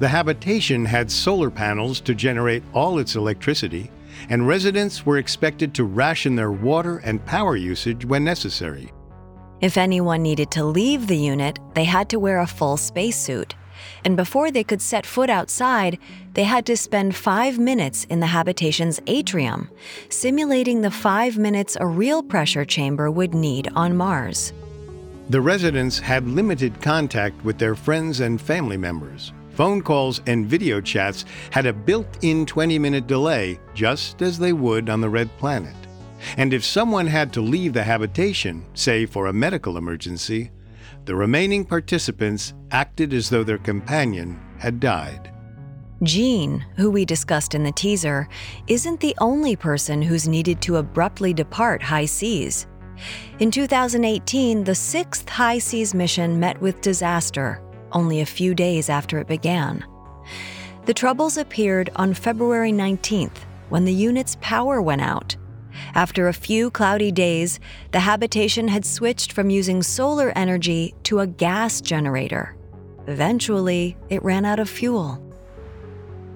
The 0.00 0.08
habitation 0.08 0.84
had 0.84 1.12
solar 1.12 1.48
panels 1.48 2.00
to 2.00 2.14
generate 2.16 2.64
all 2.74 2.98
its 2.98 3.14
electricity, 3.14 3.88
and 4.28 4.48
residents 4.48 5.06
were 5.06 5.18
expected 5.18 5.74
to 5.74 5.84
ration 5.84 6.34
their 6.34 6.50
water 6.50 6.98
and 7.04 7.24
power 7.24 7.54
usage 7.54 8.04
when 8.04 8.24
necessary. 8.24 8.90
If 9.60 9.76
anyone 9.76 10.22
needed 10.22 10.50
to 10.52 10.64
leave 10.64 11.06
the 11.06 11.18
unit, 11.18 11.58
they 11.74 11.84
had 11.84 12.08
to 12.10 12.18
wear 12.18 12.40
a 12.40 12.46
full 12.46 12.78
spacesuit. 12.78 13.54
And 14.04 14.16
before 14.16 14.50
they 14.50 14.64
could 14.64 14.80
set 14.80 15.04
foot 15.04 15.28
outside, 15.28 15.98
they 16.32 16.44
had 16.44 16.64
to 16.66 16.76
spend 16.76 17.14
five 17.14 17.58
minutes 17.58 18.04
in 18.04 18.20
the 18.20 18.26
habitation's 18.28 19.00
atrium, 19.06 19.70
simulating 20.08 20.80
the 20.80 20.90
five 20.90 21.36
minutes 21.36 21.76
a 21.78 21.86
real 21.86 22.22
pressure 22.22 22.64
chamber 22.64 23.10
would 23.10 23.34
need 23.34 23.68
on 23.74 23.96
Mars. 23.96 24.54
The 25.28 25.40
residents 25.40 25.98
had 25.98 26.26
limited 26.26 26.80
contact 26.80 27.44
with 27.44 27.58
their 27.58 27.74
friends 27.74 28.20
and 28.20 28.40
family 28.40 28.78
members. 28.78 29.32
Phone 29.50 29.82
calls 29.82 30.22
and 30.26 30.46
video 30.46 30.80
chats 30.80 31.26
had 31.50 31.66
a 31.66 31.72
built 31.72 32.24
in 32.24 32.46
20 32.46 32.78
minute 32.78 33.06
delay, 33.06 33.60
just 33.74 34.22
as 34.22 34.38
they 34.38 34.54
would 34.54 34.88
on 34.88 35.02
the 35.02 35.10
Red 35.10 35.28
Planet. 35.36 35.76
And 36.36 36.52
if 36.52 36.64
someone 36.64 37.06
had 37.06 37.32
to 37.34 37.40
leave 37.40 37.72
the 37.72 37.84
habitation, 37.84 38.66
say 38.74 39.06
for 39.06 39.26
a 39.26 39.32
medical 39.32 39.76
emergency, 39.76 40.50
the 41.04 41.14
remaining 41.14 41.64
participants 41.64 42.54
acted 42.70 43.12
as 43.14 43.30
though 43.30 43.44
their 43.44 43.58
companion 43.58 44.40
had 44.58 44.80
died. 44.80 45.32
Gene, 46.02 46.64
who 46.76 46.90
we 46.90 47.04
discussed 47.04 47.54
in 47.54 47.62
the 47.62 47.72
teaser, 47.72 48.28
isn't 48.66 49.00
the 49.00 49.14
only 49.20 49.54
person 49.54 50.00
who's 50.00 50.28
needed 50.28 50.62
to 50.62 50.76
abruptly 50.76 51.34
depart 51.34 51.82
HI-SEAS. 51.82 52.66
In 53.38 53.50
2018, 53.50 54.64
the 54.64 54.74
sixth 54.74 55.28
HI-SEAS 55.28 55.94
mission 55.94 56.40
met 56.40 56.60
with 56.60 56.80
disaster, 56.80 57.62
only 57.92 58.20
a 58.20 58.26
few 58.26 58.54
days 58.54 58.88
after 58.88 59.18
it 59.18 59.26
began. 59.26 59.84
The 60.86 60.94
troubles 60.94 61.36
appeared 61.36 61.90
on 61.96 62.14
February 62.14 62.72
19th 62.72 63.38
when 63.68 63.84
the 63.84 63.92
unit's 63.92 64.36
power 64.40 64.80
went 64.80 65.02
out. 65.02 65.36
After 65.94 66.28
a 66.28 66.32
few 66.32 66.70
cloudy 66.70 67.10
days, 67.10 67.58
the 67.92 68.00
habitation 68.00 68.68
had 68.68 68.84
switched 68.84 69.32
from 69.32 69.50
using 69.50 69.82
solar 69.82 70.32
energy 70.36 70.94
to 71.04 71.20
a 71.20 71.26
gas 71.26 71.80
generator. 71.80 72.56
Eventually, 73.06 73.96
it 74.08 74.22
ran 74.22 74.44
out 74.44 74.60
of 74.60 74.68
fuel. 74.68 75.20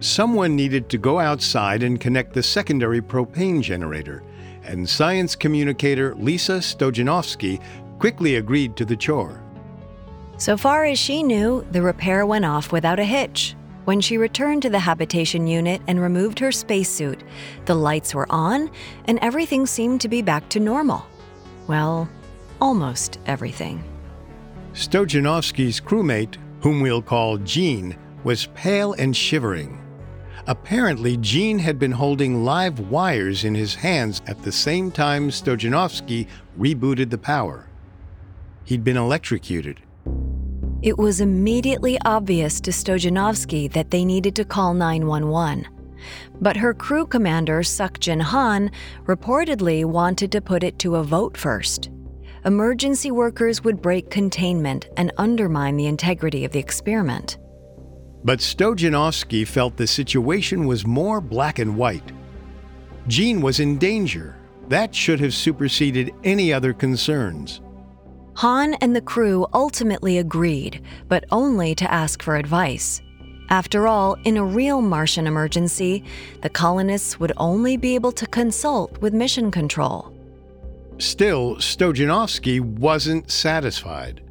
Someone 0.00 0.56
needed 0.56 0.88
to 0.90 0.98
go 0.98 1.20
outside 1.20 1.82
and 1.82 2.00
connect 2.00 2.32
the 2.32 2.42
secondary 2.42 3.00
propane 3.00 3.62
generator, 3.62 4.22
and 4.64 4.88
science 4.88 5.36
communicator 5.36 6.14
Lisa 6.16 6.58
Stojanovski 6.58 7.62
quickly 7.98 8.36
agreed 8.36 8.76
to 8.76 8.84
the 8.84 8.96
chore. 8.96 9.40
So 10.36 10.56
far 10.56 10.84
as 10.84 10.98
she 10.98 11.22
knew, 11.22 11.64
the 11.70 11.80
repair 11.80 12.26
went 12.26 12.44
off 12.44 12.72
without 12.72 12.98
a 12.98 13.04
hitch. 13.04 13.54
When 13.84 14.00
she 14.00 14.16
returned 14.16 14.62
to 14.62 14.70
the 14.70 14.78
habitation 14.78 15.46
unit 15.46 15.82
and 15.86 16.00
removed 16.00 16.38
her 16.38 16.50
spacesuit, 16.50 17.22
the 17.66 17.74
lights 17.74 18.14
were 18.14 18.30
on 18.32 18.70
and 19.04 19.18
everything 19.20 19.66
seemed 19.66 20.00
to 20.00 20.08
be 20.08 20.22
back 20.22 20.48
to 20.50 20.60
normal. 20.60 21.04
Well, 21.66 22.08
almost 22.60 23.18
everything. 23.26 23.84
Stojanovski's 24.72 25.80
crewmate, 25.80 26.36
whom 26.60 26.80
we'll 26.80 27.02
call 27.02 27.36
Gene, 27.38 27.96
was 28.24 28.48
pale 28.54 28.94
and 28.94 29.14
shivering. 29.14 29.78
Apparently, 30.46 31.18
Gene 31.18 31.58
had 31.58 31.78
been 31.78 31.92
holding 31.92 32.42
live 32.42 32.80
wires 32.80 33.44
in 33.44 33.54
his 33.54 33.74
hands 33.74 34.22
at 34.26 34.42
the 34.42 34.52
same 34.52 34.90
time 34.90 35.30
Stojanovski 35.30 36.26
rebooted 36.58 37.10
the 37.10 37.18
power. 37.18 37.66
He'd 38.64 38.82
been 38.82 38.96
electrocuted. 38.96 39.80
It 40.84 40.98
was 40.98 41.22
immediately 41.22 41.98
obvious 42.04 42.60
to 42.60 42.70
Stojanovski 42.70 43.72
that 43.72 43.90
they 43.90 44.04
needed 44.04 44.36
to 44.36 44.44
call 44.44 44.74
911. 44.74 45.66
But 46.42 46.58
her 46.58 46.74
crew 46.74 47.06
commander, 47.06 47.62
Sukjin 47.62 48.20
Han, 48.20 48.70
reportedly 49.04 49.86
wanted 49.86 50.30
to 50.32 50.42
put 50.42 50.62
it 50.62 50.78
to 50.80 50.96
a 50.96 51.02
vote 51.02 51.38
first. 51.38 51.88
Emergency 52.44 53.10
workers 53.10 53.64
would 53.64 53.80
break 53.80 54.10
containment 54.10 54.90
and 54.98 55.10
undermine 55.16 55.78
the 55.78 55.86
integrity 55.86 56.44
of 56.44 56.52
the 56.52 56.58
experiment. 56.58 57.38
But 58.22 58.40
Stojanovski 58.40 59.48
felt 59.48 59.78
the 59.78 59.86
situation 59.86 60.66
was 60.66 60.86
more 60.86 61.22
black 61.22 61.60
and 61.60 61.78
white. 61.78 62.12
Gene 63.08 63.40
was 63.40 63.58
in 63.58 63.78
danger. 63.78 64.36
That 64.68 64.94
should 64.94 65.20
have 65.20 65.32
superseded 65.32 66.12
any 66.24 66.52
other 66.52 66.74
concerns. 66.74 67.62
Han 68.36 68.74
and 68.74 68.94
the 68.96 69.00
crew 69.00 69.46
ultimately 69.54 70.18
agreed, 70.18 70.82
but 71.08 71.24
only 71.30 71.74
to 71.76 71.92
ask 71.92 72.22
for 72.22 72.36
advice. 72.36 73.00
After 73.50 73.86
all, 73.86 74.16
in 74.24 74.36
a 74.36 74.44
real 74.44 74.80
Martian 74.80 75.26
emergency, 75.26 76.02
the 76.42 76.48
colonists 76.48 77.20
would 77.20 77.32
only 77.36 77.76
be 77.76 77.94
able 77.94 78.12
to 78.12 78.26
consult 78.26 78.98
with 78.98 79.12
mission 79.12 79.50
control. 79.50 80.12
Still, 80.98 81.56
Stojanovski 81.56 82.60
wasn't 82.60 83.30
satisfied. 83.30 84.22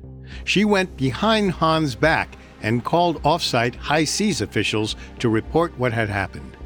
She 0.44 0.66
went 0.66 0.98
behind 0.98 1.52
Han's 1.54 1.96
back 1.96 2.36
and 2.62 2.84
called 2.84 3.22
offsite 3.24 3.76
HI-SEAS 3.76 4.42
officials 4.42 4.96
to 5.20 5.30
report 5.30 5.78
what 5.78 5.94
had 5.94 6.10
happened. 6.10 6.58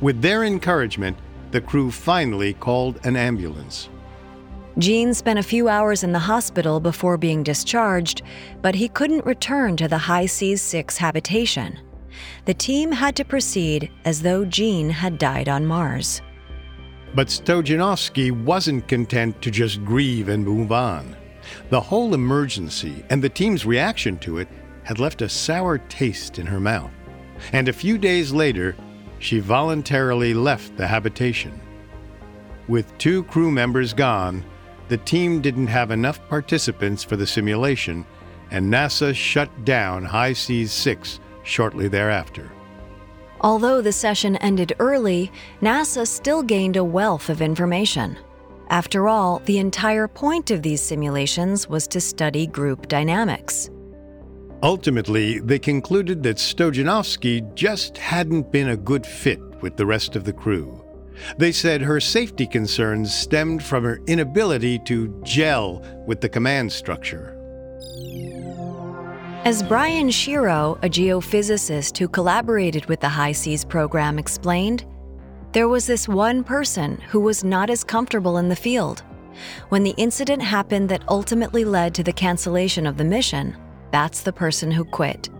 With 0.00 0.20
their 0.20 0.44
encouragement, 0.44 1.16
the 1.50 1.60
crew 1.60 1.90
finally 1.90 2.52
called 2.52 3.00
an 3.04 3.16
ambulance. 3.16 3.88
Gene 4.78 5.12
spent 5.12 5.40
a 5.40 5.42
few 5.42 5.68
hours 5.68 6.04
in 6.04 6.12
the 6.12 6.20
hospital 6.20 6.78
before 6.78 7.16
being 7.16 7.42
discharged, 7.42 8.22
but 8.62 8.76
he 8.76 8.88
couldn't 8.88 9.26
return 9.26 9.76
to 9.76 9.88
the 9.88 9.98
HI-SEAS 9.98 10.62
6 10.62 10.96
habitation. 10.98 11.80
The 12.44 12.54
team 12.54 12.92
had 12.92 13.16
to 13.16 13.24
proceed 13.24 13.90
as 14.04 14.22
though 14.22 14.44
Gene 14.44 14.90
had 14.90 15.18
died 15.18 15.48
on 15.48 15.66
Mars. 15.66 16.22
But 17.12 17.26
Stojanovski 17.26 18.30
wasn't 18.30 18.86
content 18.86 19.42
to 19.42 19.50
just 19.50 19.84
grieve 19.84 20.28
and 20.28 20.44
move 20.44 20.70
on. 20.70 21.16
The 21.70 21.80
whole 21.80 22.14
emergency 22.14 23.04
and 23.10 23.20
the 23.20 23.28
team's 23.28 23.66
reaction 23.66 24.16
to 24.18 24.38
it 24.38 24.48
had 24.84 25.00
left 25.00 25.22
a 25.22 25.28
sour 25.28 25.78
taste 25.78 26.38
in 26.38 26.46
her 26.46 26.60
mouth, 26.60 26.92
and 27.52 27.68
a 27.68 27.72
few 27.72 27.98
days 27.98 28.30
later, 28.30 28.76
she 29.18 29.40
voluntarily 29.40 30.34
left 30.34 30.76
the 30.76 30.86
habitation. 30.86 31.60
With 32.68 32.96
two 32.98 33.24
crew 33.24 33.50
members 33.50 33.92
gone, 33.92 34.44
the 34.88 34.98
team 34.98 35.40
didn't 35.40 35.66
have 35.66 35.90
enough 35.90 36.26
participants 36.28 37.04
for 37.04 37.16
the 37.16 37.26
simulation, 37.26 38.06
and 38.50 38.72
NASA 38.72 39.14
shut 39.14 39.50
down 39.64 40.04
HI-SEAS 40.04 40.72
6 40.72 41.20
shortly 41.42 41.88
thereafter. 41.88 42.50
Although 43.40 43.80
the 43.80 43.92
session 43.92 44.36
ended 44.36 44.74
early, 44.78 45.30
NASA 45.62 46.06
still 46.06 46.42
gained 46.42 46.76
a 46.76 46.84
wealth 46.84 47.28
of 47.28 47.40
information. 47.40 48.16
After 48.70 49.08
all, 49.08 49.40
the 49.44 49.58
entire 49.58 50.08
point 50.08 50.50
of 50.50 50.62
these 50.62 50.82
simulations 50.82 51.68
was 51.68 51.86
to 51.88 52.00
study 52.00 52.46
group 52.46 52.88
dynamics. 52.88 53.70
Ultimately, 54.62 55.38
they 55.38 55.58
concluded 55.58 56.22
that 56.24 56.36
Stojanovski 56.36 57.54
just 57.54 57.96
hadn't 57.96 58.50
been 58.50 58.70
a 58.70 58.76
good 58.76 59.06
fit 59.06 59.40
with 59.62 59.76
the 59.76 59.86
rest 59.86 60.16
of 60.16 60.24
the 60.24 60.32
crew. 60.32 60.84
They 61.36 61.52
said 61.52 61.80
her 61.82 62.00
safety 62.00 62.46
concerns 62.46 63.14
stemmed 63.14 63.62
from 63.62 63.84
her 63.84 64.00
inability 64.06 64.78
to 64.80 65.20
gel 65.24 65.82
with 66.06 66.20
the 66.20 66.28
command 66.28 66.72
structure. 66.72 67.34
As 69.44 69.62
Brian 69.62 70.10
Shiro, 70.10 70.78
a 70.82 70.88
geophysicist 70.88 71.96
who 71.96 72.08
collaborated 72.08 72.86
with 72.86 73.00
the 73.00 73.08
HI-SEAS 73.08 73.64
program, 73.64 74.18
explained, 74.18 74.84
there 75.52 75.68
was 75.68 75.86
this 75.86 76.06
one 76.06 76.44
person 76.44 76.98
who 77.08 77.20
was 77.20 77.44
not 77.44 77.70
as 77.70 77.82
comfortable 77.82 78.36
in 78.36 78.48
the 78.48 78.56
field. 78.56 79.02
When 79.70 79.84
the 79.84 79.94
incident 79.96 80.42
happened 80.42 80.88
that 80.90 81.04
ultimately 81.08 81.64
led 81.64 81.94
to 81.94 82.02
the 82.02 82.12
cancellation 82.12 82.86
of 82.86 82.98
the 82.98 83.04
mission, 83.04 83.56
that's 83.90 84.22
the 84.22 84.32
person 84.32 84.70
who 84.70 84.84
quit. 84.84 85.30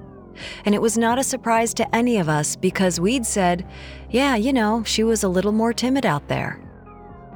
And 0.65 0.75
it 0.75 0.83
was 0.83 0.99
not 0.99 1.19
a 1.19 1.25
surprise 1.25 1.75
to 1.75 1.95
any 1.95 2.19
of 2.19 2.29
us 2.29 2.57
because 2.57 3.01
we'd 3.01 3.27
said, 3.27 3.67
yeah, 4.11 4.37
you 4.37 4.53
know, 4.53 4.83
she 4.85 5.05
was 5.05 5.23
a 5.23 5.29
little 5.29 5.53
more 5.53 5.73
timid 5.73 6.07
out 6.07 6.29
there. 6.29 6.61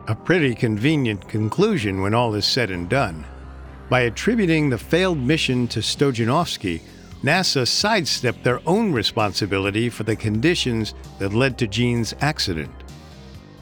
A 0.09 0.15
pretty 0.15 0.55
convenient 0.55 1.29
conclusion 1.29 2.01
when 2.01 2.15
all 2.15 2.35
is 2.35 2.45
said 2.45 2.71
and 2.71 2.89
done. 2.89 3.25
By 3.89 4.01
attributing 4.01 4.71
the 4.71 4.79
failed 4.79 5.19
mission 5.19 5.69
to 5.69 5.81
Stojanovski, 5.81 6.81
NASA 7.23 7.69
sidestepped 7.69 8.43
their 8.43 8.61
own 8.67 8.93
responsibility 8.93 9.89
for 9.89 10.03
the 10.03 10.17
conditions 10.17 10.95
that 11.19 11.33
led 11.33 11.57
to 11.59 11.69
Gene's 11.69 12.15
accident. 12.21 12.73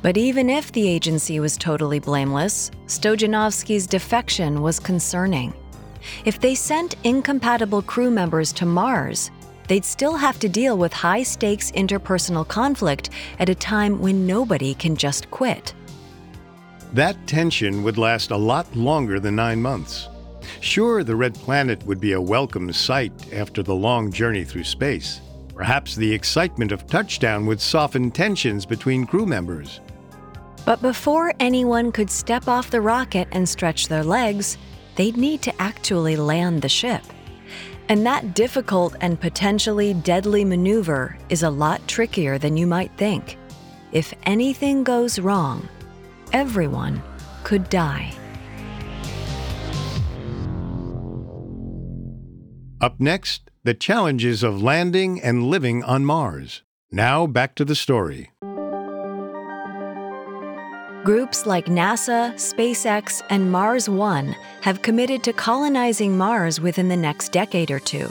But 0.03 0.17
even 0.17 0.49
if 0.49 0.73
the 0.73 0.89
agency 0.89 1.41
was 1.41 1.59
totally 1.59 1.99
blameless, 1.99 2.71
Stojanovski's 2.87 3.87
defection 3.87 4.63
was 4.63 4.81
concerning. 4.81 5.53
If 6.25 6.41
they 6.41 6.55
sent 6.55 6.97
incompatible 7.05 7.83
crew 7.83 8.11
members 8.11 8.53
to 8.55 8.67
Mars, 8.67 9.31
they'd 9.69 9.85
still 9.85 10.17
have 10.17 10.39
to 10.41 10.49
deal 10.49 10.77
with 10.77 10.93
high 10.93 11.23
stakes 11.23 11.71
interpersonal 11.73 12.47
conflict 12.47 13.11
at 13.39 13.49
a 13.49 13.55
time 13.55 14.01
when 14.01 14.27
nobody 14.27 14.75
can 14.75 14.97
just 14.97 15.31
quit. 15.31 15.75
That 16.93 17.27
tension 17.27 17.83
would 17.85 17.99
last 17.99 18.33
a 18.33 18.37
lot 18.37 18.75
longer 18.75 19.21
than 19.21 19.37
nine 19.37 19.63
months. 19.63 20.09
Sure, 20.61 21.05
the 21.05 21.15
Red 21.15 21.35
Planet 21.35 21.85
would 21.87 22.01
be 22.01 22.13
a 22.13 22.21
welcome 22.21 22.73
sight 22.73 23.13
after 23.33 23.63
the 23.63 23.75
long 23.75 24.11
journey 24.11 24.45
through 24.45 24.65
space. 24.65 25.21
Perhaps 25.55 25.95
the 25.95 26.13
excitement 26.13 26.73
of 26.73 26.87
touchdown 26.87 27.47
would 27.47 27.61
soften 27.61 28.11
tensions 28.11 28.67
between 28.67 29.07
crew 29.07 29.27
members. 29.27 29.81
But 30.65 30.83
before 30.83 31.33
anyone 31.39 31.93
could 31.93 32.11
step 32.11 32.49
off 32.49 32.71
the 32.71 32.81
rocket 32.81 33.29
and 33.33 33.49
stretch 33.49 33.89
their 33.89 34.05
legs, 34.05 34.59
they'd 34.97 35.17
need 35.17 35.43
to 35.43 35.63
actually 35.63 36.17
land 36.17 36.63
the 36.63 36.69
ship. 36.69 37.03
And 37.89 38.07
that 38.07 38.35
difficult 38.35 38.95
and 39.01 39.21
potentially 39.21 39.95
deadly 39.95 40.45
maneuver 40.45 41.19
is 41.29 41.43
a 41.43 41.51
lot 41.51 41.87
trickier 41.89 42.39
than 42.39 42.57
you 42.57 42.67
might 42.67 42.97
think. 42.97 43.37
If 43.93 44.15
anything 44.25 44.85
goes 44.85 45.19
wrong, 45.19 45.69
everyone 46.33 47.03
could 47.43 47.69
die. 47.69 48.13
Up 52.81 52.99
next, 52.99 53.51
the 53.63 53.75
challenges 53.75 54.43
of 54.43 54.63
landing 54.63 55.21
and 55.21 55.45
living 55.45 55.83
on 55.85 56.05
Mars. 56.05 56.63
Now 56.91 57.27
back 57.27 57.55
to 57.57 57.65
the 57.65 57.75
story. 57.75 58.31
Groups 61.05 61.47
like 61.47 61.65
NASA, 61.65 62.35
SpaceX, 62.35 63.23
and 63.31 63.51
Mars 63.51 63.89
One 63.89 64.37
have 64.61 64.83
committed 64.83 65.23
to 65.23 65.33
colonizing 65.33 66.19
Mars 66.19 66.61
within 66.61 66.91
the 66.91 66.97
next 66.97 67.33
decade 67.33 67.71
or 67.71 67.79
two. 67.79 68.11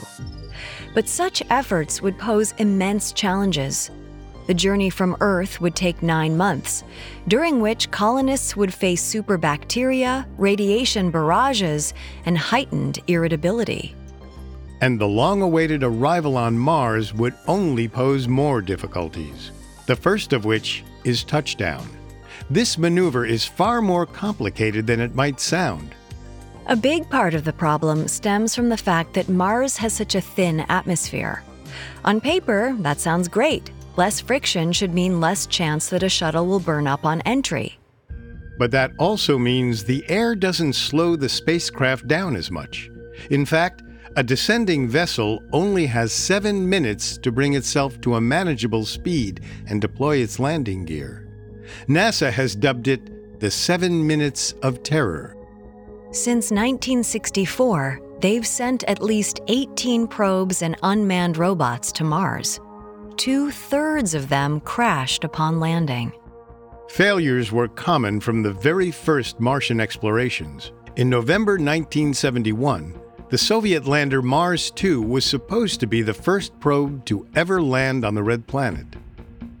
But 0.92 1.08
such 1.08 1.40
efforts 1.50 2.02
would 2.02 2.18
pose 2.18 2.52
immense 2.58 3.12
challenges. 3.12 3.92
The 4.48 4.54
journey 4.54 4.90
from 4.90 5.16
Earth 5.20 5.60
would 5.60 5.76
take 5.76 6.02
nine 6.02 6.36
months, 6.36 6.82
during 7.28 7.60
which 7.60 7.92
colonists 7.92 8.56
would 8.56 8.74
face 8.74 9.00
superbacteria, 9.00 10.26
radiation 10.36 11.12
barrages, 11.12 11.94
and 12.24 12.36
heightened 12.36 12.98
irritability. 13.06 13.94
And 14.80 15.00
the 15.00 15.06
long 15.06 15.42
awaited 15.42 15.84
arrival 15.84 16.36
on 16.36 16.58
Mars 16.58 17.14
would 17.14 17.34
only 17.46 17.86
pose 17.86 18.26
more 18.26 18.60
difficulties. 18.60 19.52
The 19.86 19.94
first 19.94 20.32
of 20.32 20.44
which 20.44 20.82
is 21.04 21.22
touchdown. 21.22 21.88
This 22.50 22.76
maneuver 22.76 23.24
is 23.24 23.44
far 23.44 23.80
more 23.80 24.04
complicated 24.04 24.84
than 24.84 24.98
it 24.98 25.14
might 25.14 25.38
sound. 25.38 25.94
A 26.66 26.74
big 26.74 27.08
part 27.08 27.32
of 27.34 27.44
the 27.44 27.52
problem 27.52 28.08
stems 28.08 28.56
from 28.56 28.68
the 28.68 28.76
fact 28.76 29.14
that 29.14 29.28
Mars 29.28 29.76
has 29.76 29.92
such 29.92 30.16
a 30.16 30.20
thin 30.20 30.60
atmosphere. 30.68 31.44
On 32.04 32.20
paper, 32.20 32.74
that 32.80 32.98
sounds 32.98 33.28
great. 33.28 33.70
Less 33.96 34.20
friction 34.20 34.72
should 34.72 34.92
mean 34.92 35.20
less 35.20 35.46
chance 35.46 35.88
that 35.90 36.02
a 36.02 36.08
shuttle 36.08 36.46
will 36.46 36.58
burn 36.58 36.88
up 36.88 37.04
on 37.04 37.20
entry. 37.20 37.78
But 38.58 38.72
that 38.72 38.92
also 38.98 39.38
means 39.38 39.84
the 39.84 40.04
air 40.08 40.34
doesn't 40.34 40.72
slow 40.72 41.14
the 41.14 41.28
spacecraft 41.28 42.08
down 42.08 42.34
as 42.34 42.50
much. 42.50 42.90
In 43.30 43.46
fact, 43.46 43.82
a 44.16 44.24
descending 44.24 44.88
vessel 44.88 45.40
only 45.52 45.86
has 45.86 46.12
seven 46.12 46.68
minutes 46.68 47.16
to 47.18 47.30
bring 47.30 47.54
itself 47.54 48.00
to 48.00 48.16
a 48.16 48.20
manageable 48.20 48.84
speed 48.84 49.40
and 49.68 49.80
deploy 49.80 50.16
its 50.16 50.40
landing 50.40 50.84
gear. 50.84 51.29
NASA 51.88 52.30
has 52.30 52.54
dubbed 52.54 52.88
it 52.88 53.40
the 53.40 53.50
Seven 53.50 54.06
Minutes 54.06 54.52
of 54.62 54.82
Terror. 54.82 55.36
Since 56.12 56.50
1964, 56.50 58.00
they've 58.20 58.46
sent 58.46 58.84
at 58.84 59.02
least 59.02 59.40
18 59.48 60.06
probes 60.06 60.62
and 60.62 60.76
unmanned 60.82 61.36
robots 61.36 61.90
to 61.92 62.04
Mars. 62.04 62.60
Two 63.16 63.50
thirds 63.50 64.14
of 64.14 64.28
them 64.28 64.60
crashed 64.60 65.24
upon 65.24 65.60
landing. 65.60 66.12
Failures 66.88 67.52
were 67.52 67.68
common 67.68 68.18
from 68.18 68.42
the 68.42 68.52
very 68.52 68.90
first 68.90 69.38
Martian 69.38 69.80
explorations. 69.80 70.72
In 70.96 71.08
November 71.08 71.52
1971, 71.52 73.00
the 73.30 73.38
Soviet 73.38 73.86
lander 73.86 74.20
Mars 74.22 74.72
2 74.72 75.00
was 75.00 75.24
supposed 75.24 75.78
to 75.78 75.86
be 75.86 76.02
the 76.02 76.12
first 76.12 76.58
probe 76.58 77.04
to 77.04 77.28
ever 77.36 77.62
land 77.62 78.04
on 78.04 78.16
the 78.16 78.22
Red 78.24 78.48
Planet. 78.48 78.86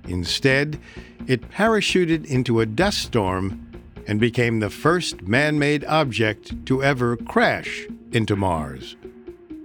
Instead, 0.08 0.78
it 1.26 1.48
parachuted 1.50 2.26
into 2.26 2.60
a 2.60 2.66
dust 2.66 2.98
storm 2.98 3.66
and 4.06 4.18
became 4.18 4.60
the 4.60 4.70
first 4.70 5.22
man 5.22 5.58
made 5.58 5.84
object 5.84 6.66
to 6.66 6.82
ever 6.82 7.16
crash 7.16 7.86
into 8.12 8.34
Mars. 8.34 8.96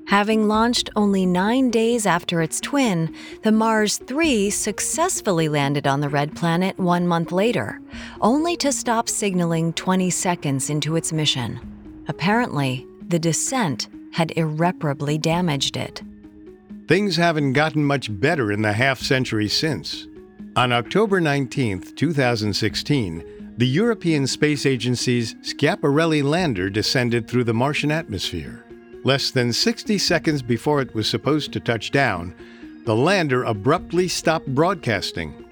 Having 0.08 0.48
launched 0.48 0.92
only 0.96 1.26
nine 1.26 1.72
days 1.72 2.06
after 2.06 2.44
its 2.44 2.62
twin, 2.62 3.14
the 3.42 3.52
Mars 3.52 3.98
3 3.98 4.52
successfully 4.52 5.50
landed 5.50 5.88
on 5.88 6.00
the 6.00 6.10
red 6.10 6.36
planet 6.36 6.78
one 6.78 7.08
month 7.08 7.32
later, 7.32 7.82
only 8.22 8.56
to 8.58 8.72
stop 8.72 9.10
signaling 9.10 9.74
20 9.74 10.12
seconds 10.12 10.70
into 10.70 10.96
its 10.96 11.12
mission. 11.12 11.60
Apparently, 12.08 12.86
the 13.08 13.18
descent 13.18 13.88
had 14.12 14.32
irreparably 14.38 15.18
damaged 15.18 15.76
it. 15.76 16.04
Things 16.88 17.16
haven't 17.16 17.54
gotten 17.54 17.84
much 17.84 18.08
better 18.20 18.52
in 18.52 18.62
the 18.62 18.74
half 18.74 19.02
century 19.02 19.50
since. 19.50 20.08
On 20.56 20.72
October 20.72 21.20
19, 21.20 21.82
2016, 21.96 23.54
the 23.58 23.68
European 23.68 24.26
Space 24.26 24.66
Agency's 24.66 25.34
Schiaparelli 25.36 26.24
lander 26.24 26.70
descended 26.70 27.28
through 27.28 27.44
the 27.44 27.54
Martian 27.54 27.92
atmosphere. 27.92 28.66
Less 29.04 29.32
than 29.32 29.52
60 29.52 29.98
seconds 29.98 30.42
before 30.42 30.82
it 30.82 30.96
was 30.96 31.10
supposed 31.10 31.52
to 31.54 31.60
touch 31.60 31.92
down, 31.92 32.34
the 32.86 32.96
lander 32.96 33.44
abruptly 33.44 34.08
stopped 34.08 34.48
broadcasting. 34.48 35.46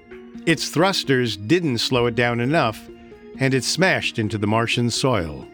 Its 0.46 0.70
thrusters 0.70 1.36
didn't 1.36 1.78
slow 1.78 2.06
it 2.06 2.14
down 2.14 2.40
enough, 2.40 2.88
and 3.38 3.52
it 3.52 3.64
smashed 3.64 4.18
into 4.18 4.38
the 4.38 4.46
Martian 4.46 4.88
soil 4.90 5.46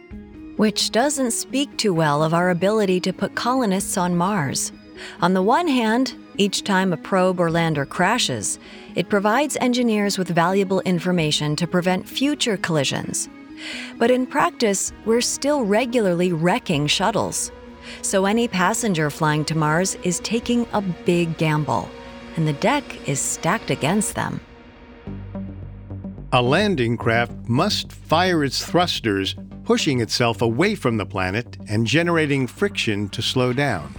which 0.60 0.90
doesn't 0.90 1.30
speak 1.30 1.74
too 1.78 1.94
well 1.94 2.22
of 2.22 2.34
our 2.34 2.50
ability 2.50 3.00
to 3.00 3.14
put 3.14 3.34
colonists 3.34 3.96
on 3.96 4.14
Mars. 4.14 4.72
On 5.22 5.32
the 5.32 5.40
one 5.40 5.66
hand, 5.66 6.14
each 6.40 6.64
time 6.64 6.94
a 6.94 6.96
probe 6.96 7.38
or 7.38 7.50
lander 7.50 7.84
crashes, 7.84 8.58
it 8.94 9.10
provides 9.10 9.58
engineers 9.60 10.16
with 10.16 10.28
valuable 10.28 10.80
information 10.80 11.54
to 11.56 11.66
prevent 11.66 12.08
future 12.08 12.56
collisions. 12.56 13.28
But 13.98 14.10
in 14.10 14.26
practice, 14.26 14.90
we're 15.04 15.20
still 15.20 15.64
regularly 15.66 16.32
wrecking 16.32 16.86
shuttles. 16.86 17.52
So 18.00 18.24
any 18.24 18.48
passenger 18.48 19.10
flying 19.10 19.44
to 19.44 19.54
Mars 19.54 19.96
is 20.02 20.20
taking 20.20 20.66
a 20.72 20.80
big 20.80 21.36
gamble, 21.36 21.90
and 22.36 22.48
the 22.48 22.54
deck 22.54 22.84
is 23.06 23.20
stacked 23.20 23.70
against 23.70 24.14
them. 24.14 24.40
A 26.32 26.40
landing 26.40 26.96
craft 26.96 27.32
must 27.48 27.92
fire 27.92 28.42
its 28.44 28.64
thrusters 28.64 29.34
pushing 29.64 30.00
itself 30.00 30.40
away 30.40 30.74
from 30.74 30.96
the 30.96 31.04
planet 31.04 31.58
and 31.68 31.86
generating 31.86 32.46
friction 32.46 33.10
to 33.10 33.20
slow 33.20 33.52
down. 33.52 33.94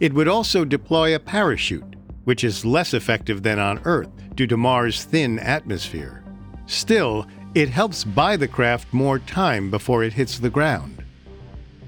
It 0.00 0.12
would 0.12 0.28
also 0.28 0.64
deploy 0.64 1.14
a 1.14 1.18
parachute, 1.18 1.96
which 2.24 2.44
is 2.44 2.64
less 2.64 2.92
effective 2.92 3.42
than 3.42 3.58
on 3.58 3.80
Earth 3.84 4.10
due 4.34 4.46
to 4.46 4.56
Mars' 4.56 5.04
thin 5.04 5.38
atmosphere. 5.38 6.22
Still, 6.66 7.26
it 7.54 7.68
helps 7.68 8.04
buy 8.04 8.36
the 8.36 8.48
craft 8.48 8.92
more 8.92 9.18
time 9.18 9.70
before 9.70 10.02
it 10.04 10.12
hits 10.12 10.38
the 10.38 10.50
ground. 10.50 11.02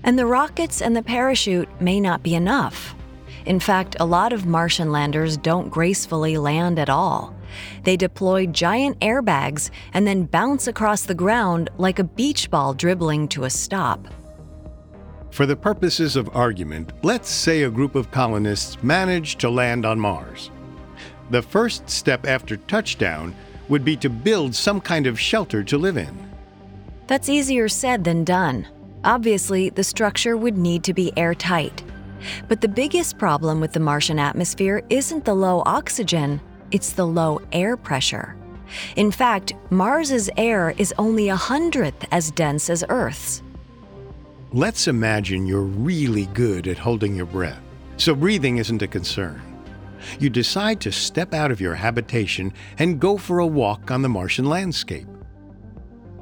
And 0.04 0.18
the 0.18 0.26
rockets 0.26 0.80
and 0.80 0.96
the 0.96 1.02
parachute 1.02 1.68
may 1.80 2.00
not 2.00 2.22
be 2.22 2.34
enough. 2.34 2.94
In 3.44 3.60
fact, 3.60 3.96
a 4.00 4.06
lot 4.06 4.32
of 4.32 4.46
Martian 4.46 4.92
landers 4.92 5.36
don't 5.36 5.68
gracefully 5.68 6.38
land 6.38 6.78
at 6.78 6.88
all. 6.88 7.34
They 7.84 7.96
deploy 7.96 8.46
giant 8.46 8.98
airbags 9.00 9.70
and 9.92 10.06
then 10.06 10.24
bounce 10.24 10.66
across 10.66 11.02
the 11.02 11.14
ground 11.14 11.70
like 11.78 11.98
a 11.98 12.04
beach 12.04 12.50
ball 12.50 12.74
dribbling 12.74 13.28
to 13.28 13.44
a 13.44 13.50
stop. 13.50 14.06
For 15.30 15.46
the 15.46 15.56
purposes 15.56 16.16
of 16.16 16.34
argument, 16.34 16.92
let's 17.02 17.28
say 17.28 17.62
a 17.62 17.70
group 17.70 17.94
of 17.94 18.10
colonists 18.10 18.82
manage 18.82 19.36
to 19.36 19.50
land 19.50 19.86
on 19.86 20.00
Mars. 20.00 20.50
The 21.30 21.42
first 21.42 21.88
step 21.88 22.26
after 22.26 22.56
touchdown 22.56 23.34
would 23.68 23.84
be 23.84 23.96
to 23.98 24.08
build 24.08 24.54
some 24.54 24.80
kind 24.80 25.06
of 25.06 25.20
shelter 25.20 25.62
to 25.62 25.78
live 25.78 25.96
in. 25.96 26.28
That's 27.06 27.28
easier 27.28 27.68
said 27.68 28.04
than 28.04 28.24
done. 28.24 28.66
Obviously, 29.04 29.70
the 29.70 29.84
structure 29.84 30.36
would 30.36 30.58
need 30.58 30.82
to 30.84 30.94
be 30.94 31.12
airtight. 31.16 31.84
But 32.48 32.60
the 32.60 32.68
biggest 32.68 33.18
problem 33.18 33.60
with 33.60 33.72
the 33.72 33.80
Martian 33.80 34.18
atmosphere 34.18 34.82
isn't 34.90 35.24
the 35.24 35.34
low 35.34 35.62
oxygen, 35.66 36.40
it's 36.70 36.92
the 36.92 37.06
low 37.06 37.40
air 37.52 37.76
pressure. 37.76 38.36
In 38.96 39.10
fact, 39.10 39.54
Mars's 39.70 40.28
air 40.36 40.74
is 40.78 40.92
only 40.98 41.28
a 41.28 41.36
hundredth 41.36 42.06
as 42.10 42.30
dense 42.32 42.68
as 42.68 42.84
Earth's. 42.88 43.42
Let's 44.54 44.88
imagine 44.88 45.44
you're 45.44 45.60
really 45.60 46.24
good 46.32 46.68
at 46.68 46.78
holding 46.78 47.14
your 47.14 47.26
breath, 47.26 47.60
so 47.98 48.14
breathing 48.14 48.56
isn't 48.56 48.80
a 48.80 48.86
concern. 48.86 49.42
You 50.18 50.30
decide 50.30 50.80
to 50.80 50.90
step 50.90 51.34
out 51.34 51.50
of 51.50 51.60
your 51.60 51.74
habitation 51.74 52.54
and 52.78 52.98
go 52.98 53.18
for 53.18 53.40
a 53.40 53.46
walk 53.46 53.90
on 53.90 54.00
the 54.00 54.08
Martian 54.08 54.46
landscape. 54.46 55.06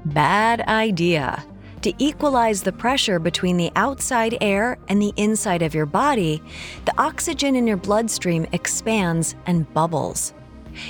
Bad 0.06 0.62
idea. 0.62 1.46
To 1.82 1.94
equalize 1.98 2.64
the 2.64 2.72
pressure 2.72 3.20
between 3.20 3.58
the 3.58 3.70
outside 3.76 4.36
air 4.40 4.76
and 4.88 5.00
the 5.00 5.12
inside 5.16 5.62
of 5.62 5.72
your 5.72 5.86
body, 5.86 6.42
the 6.84 7.00
oxygen 7.00 7.54
in 7.54 7.64
your 7.64 7.76
bloodstream 7.76 8.44
expands 8.50 9.36
and 9.46 9.72
bubbles. 9.72 10.34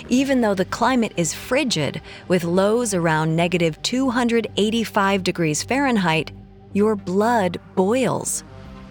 Even 0.09 0.41
though 0.41 0.55
the 0.55 0.64
climate 0.64 1.12
is 1.18 1.34
frigid, 1.34 2.01
with 2.28 2.45
lows 2.45 2.95
around 2.95 3.37
negative 3.37 3.80
285 3.82 5.22
degrees 5.22 5.62
Fahrenheit, 5.62 6.32
your 6.73 6.97
blood 6.97 7.61
boils. 7.75 8.45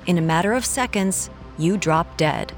In 0.06 0.18
a 0.18 0.22
matter 0.22 0.54
of 0.54 0.66
seconds, 0.66 1.30
you 1.58 1.78
drop 1.78 2.18
dead. 2.18 2.52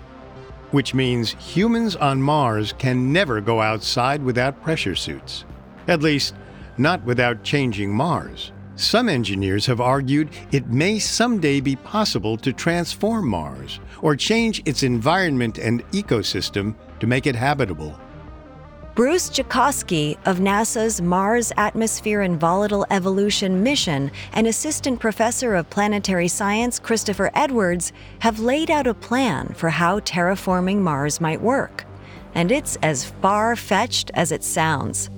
Which 0.72 0.93
means 0.93 1.32
humans 1.32 1.95
on 1.95 2.22
Mars 2.22 2.74
can 2.78 3.13
never 3.13 3.39
go 3.39 3.61
outside 3.61 4.24
without 4.24 4.61
pressure 4.61 4.95
suits. 4.95 5.45
At 5.88 6.01
least, 6.01 6.34
not 6.78 7.03
without 7.03 7.43
changing 7.43 7.93
Mars. 7.93 8.51
Some 8.76 9.09
engineers 9.09 9.65
have 9.65 9.82
argued 9.82 10.30
it 10.51 10.68
may 10.68 10.99
someday 10.99 11.61
be 11.61 11.76
possible 11.78 12.38
to 12.38 12.53
transform 12.53 13.28
Mars 13.28 13.80
or 14.01 14.15
change 14.15 14.61
its 14.65 14.84
environment 14.84 15.57
and 15.57 15.84
ecosystem 15.91 16.76
to 16.99 17.07
make 17.07 17.26
it 17.26 17.36
habitable. 17.36 17.99
Bruce 18.98 19.30
Gutowski 19.30 20.18
of 20.26 20.39
NASA's 20.39 21.04
Mars 21.04 21.54
Atmosphere 21.56 22.22
and 22.22 22.39
Volatile 22.39 22.84
Evolution 22.89 23.62
mission 23.62 24.10
and 24.34 24.48
assistant 24.48 25.00
professor 25.00 25.54
of 25.54 25.70
planetary 25.70 26.28
science 26.28 26.80
Christopher 26.80 27.30
Edwards 27.36 27.93
have 28.22 28.39
laid 28.39 28.72
out 28.72 28.88
a 28.88 28.95
plan 28.95 29.54
for 29.54 29.70
how 29.70 30.00
terraforming 30.00 30.80
Mars 30.80 31.22
might 31.22 31.39
work. 31.39 31.86
And 32.34 32.52
it's 32.52 32.76
as 32.82 33.06
far 33.06 33.56
fetched 33.56 34.10
as 34.16 34.32
it 34.32 34.43
sounds. 34.43 35.12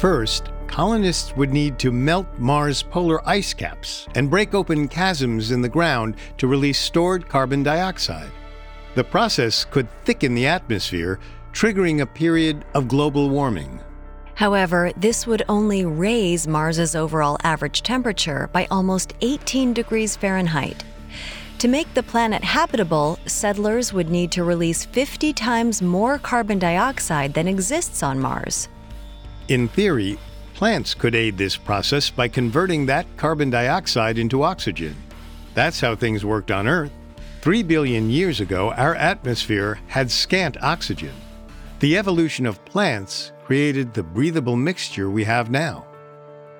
First, 0.00 0.50
colonists 0.66 1.36
would 1.36 1.52
need 1.52 1.78
to 1.78 1.92
melt 1.92 2.26
Mars' 2.38 2.82
polar 2.82 3.24
ice 3.24 3.54
caps 3.54 4.08
and 4.16 4.28
break 4.28 4.52
open 4.52 4.88
chasms 4.88 5.52
in 5.52 5.62
the 5.62 5.68
ground 5.68 6.16
to 6.38 6.48
release 6.48 6.80
stored 6.80 7.28
carbon 7.28 7.62
dioxide. 7.62 8.32
The 8.96 9.04
process 9.04 9.64
could 9.64 9.88
thicken 10.04 10.34
the 10.34 10.48
atmosphere 10.48 11.20
triggering 11.52 12.00
a 12.00 12.06
period 12.06 12.64
of 12.74 12.88
global 12.88 13.28
warming. 13.28 13.80
However, 14.34 14.90
this 14.96 15.26
would 15.26 15.42
only 15.48 15.84
raise 15.84 16.48
Mars's 16.48 16.96
overall 16.96 17.36
average 17.44 17.82
temperature 17.82 18.48
by 18.52 18.66
almost 18.70 19.12
18 19.20 19.74
degrees 19.74 20.16
Fahrenheit. 20.16 20.82
To 21.58 21.68
make 21.68 21.92
the 21.92 22.02
planet 22.02 22.42
habitable, 22.42 23.18
settlers 23.26 23.92
would 23.92 24.08
need 24.08 24.32
to 24.32 24.44
release 24.44 24.86
50 24.86 25.34
times 25.34 25.82
more 25.82 26.18
carbon 26.18 26.58
dioxide 26.58 27.34
than 27.34 27.46
exists 27.46 28.02
on 28.02 28.18
Mars. 28.18 28.70
In 29.48 29.68
theory, 29.68 30.18
plants 30.54 30.94
could 30.94 31.14
aid 31.14 31.36
this 31.36 31.58
process 31.58 32.08
by 32.08 32.28
converting 32.28 32.86
that 32.86 33.06
carbon 33.18 33.50
dioxide 33.50 34.16
into 34.16 34.42
oxygen. 34.42 34.96
That's 35.52 35.80
how 35.80 35.94
things 35.94 36.24
worked 36.24 36.50
on 36.50 36.66
Earth. 36.66 36.92
Three 37.42 37.62
billion 37.62 38.08
years 38.08 38.40
ago, 38.40 38.70
our 38.72 38.94
atmosphere 38.94 39.80
had 39.86 40.10
scant 40.10 40.56
oxygen. 40.62 41.12
The 41.80 41.96
evolution 41.96 42.44
of 42.44 42.62
plants 42.66 43.32
created 43.42 43.94
the 43.94 44.02
breathable 44.02 44.54
mixture 44.54 45.10
we 45.10 45.24
have 45.24 45.50
now. 45.50 45.86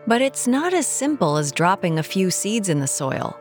But 0.06 0.22
it's 0.22 0.46
not 0.46 0.72
as 0.72 0.86
simple 0.86 1.36
as 1.36 1.52
dropping 1.52 1.98
a 1.98 2.02
few 2.02 2.30
seeds 2.30 2.70
in 2.70 2.80
the 2.80 2.86
soil. 2.86 3.38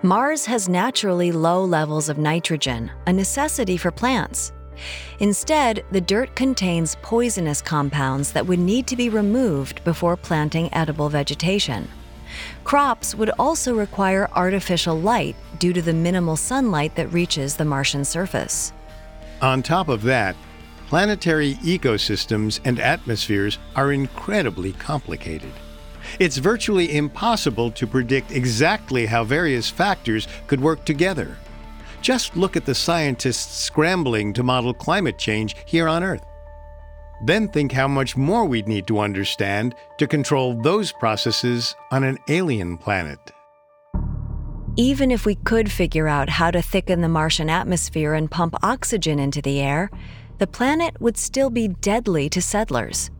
Mars 0.00 0.46
has 0.46 0.70
naturally 0.70 1.30
low 1.30 1.62
levels 1.62 2.08
of 2.08 2.16
nitrogen, 2.16 2.90
a 3.06 3.12
necessity 3.12 3.76
for 3.76 3.90
plants. 3.90 4.54
Instead, 5.18 5.84
the 5.90 6.00
dirt 6.00 6.34
contains 6.34 6.96
poisonous 7.02 7.60
compounds 7.60 8.32
that 8.32 8.46
would 8.46 8.58
need 8.58 8.86
to 8.86 8.96
be 8.96 9.10
removed 9.10 9.84
before 9.84 10.16
planting 10.16 10.72
edible 10.72 11.10
vegetation. 11.10 11.86
Crops 12.64 13.14
would 13.14 13.32
also 13.38 13.74
require 13.74 14.30
artificial 14.34 14.98
light 14.98 15.36
due 15.58 15.74
to 15.74 15.82
the 15.82 15.92
minimal 15.92 16.36
sunlight 16.36 16.94
that 16.94 17.12
reaches 17.12 17.54
the 17.54 17.66
Martian 17.66 18.02
surface. 18.02 18.72
On 19.42 19.62
top 19.62 19.88
of 19.88 20.02
that, 20.04 20.34
planetary 20.88 21.54
ecosystems 21.56 22.60
and 22.64 22.80
atmospheres 22.80 23.58
are 23.76 23.92
incredibly 23.92 24.72
complicated. 24.72 25.52
It's 26.18 26.38
virtually 26.38 26.96
impossible 26.96 27.70
to 27.72 27.86
predict 27.86 28.32
exactly 28.32 29.04
how 29.04 29.22
various 29.22 29.68
factors 29.68 30.26
could 30.46 30.60
work 30.60 30.86
together. 30.86 31.36
Just 32.00 32.36
look 32.36 32.56
at 32.56 32.64
the 32.64 32.74
scientists 32.74 33.62
scrambling 33.62 34.32
to 34.32 34.42
model 34.42 34.72
climate 34.72 35.18
change 35.18 35.56
here 35.66 35.88
on 35.88 36.02
Earth. 36.02 36.24
Then 37.26 37.48
think 37.48 37.72
how 37.72 37.88
much 37.88 38.16
more 38.16 38.46
we'd 38.46 38.68
need 38.68 38.86
to 38.86 39.00
understand 39.00 39.74
to 39.98 40.06
control 40.06 40.54
those 40.54 40.90
processes 40.92 41.74
on 41.90 42.02
an 42.02 42.16
alien 42.28 42.78
planet. 42.78 43.18
Even 44.76 45.10
if 45.10 45.26
we 45.26 45.34
could 45.34 45.70
figure 45.70 46.06
out 46.06 46.28
how 46.30 46.50
to 46.52 46.62
thicken 46.62 47.00
the 47.00 47.08
Martian 47.08 47.50
atmosphere 47.50 48.14
and 48.14 48.30
pump 48.30 48.54
oxygen 48.62 49.18
into 49.18 49.42
the 49.42 49.60
air, 49.60 49.90
the 50.38 50.46
planet 50.46 51.00
would 51.00 51.16
still 51.16 51.50
be 51.50 51.68
deadly 51.68 52.28
to 52.30 52.40
settlers. 52.40 53.10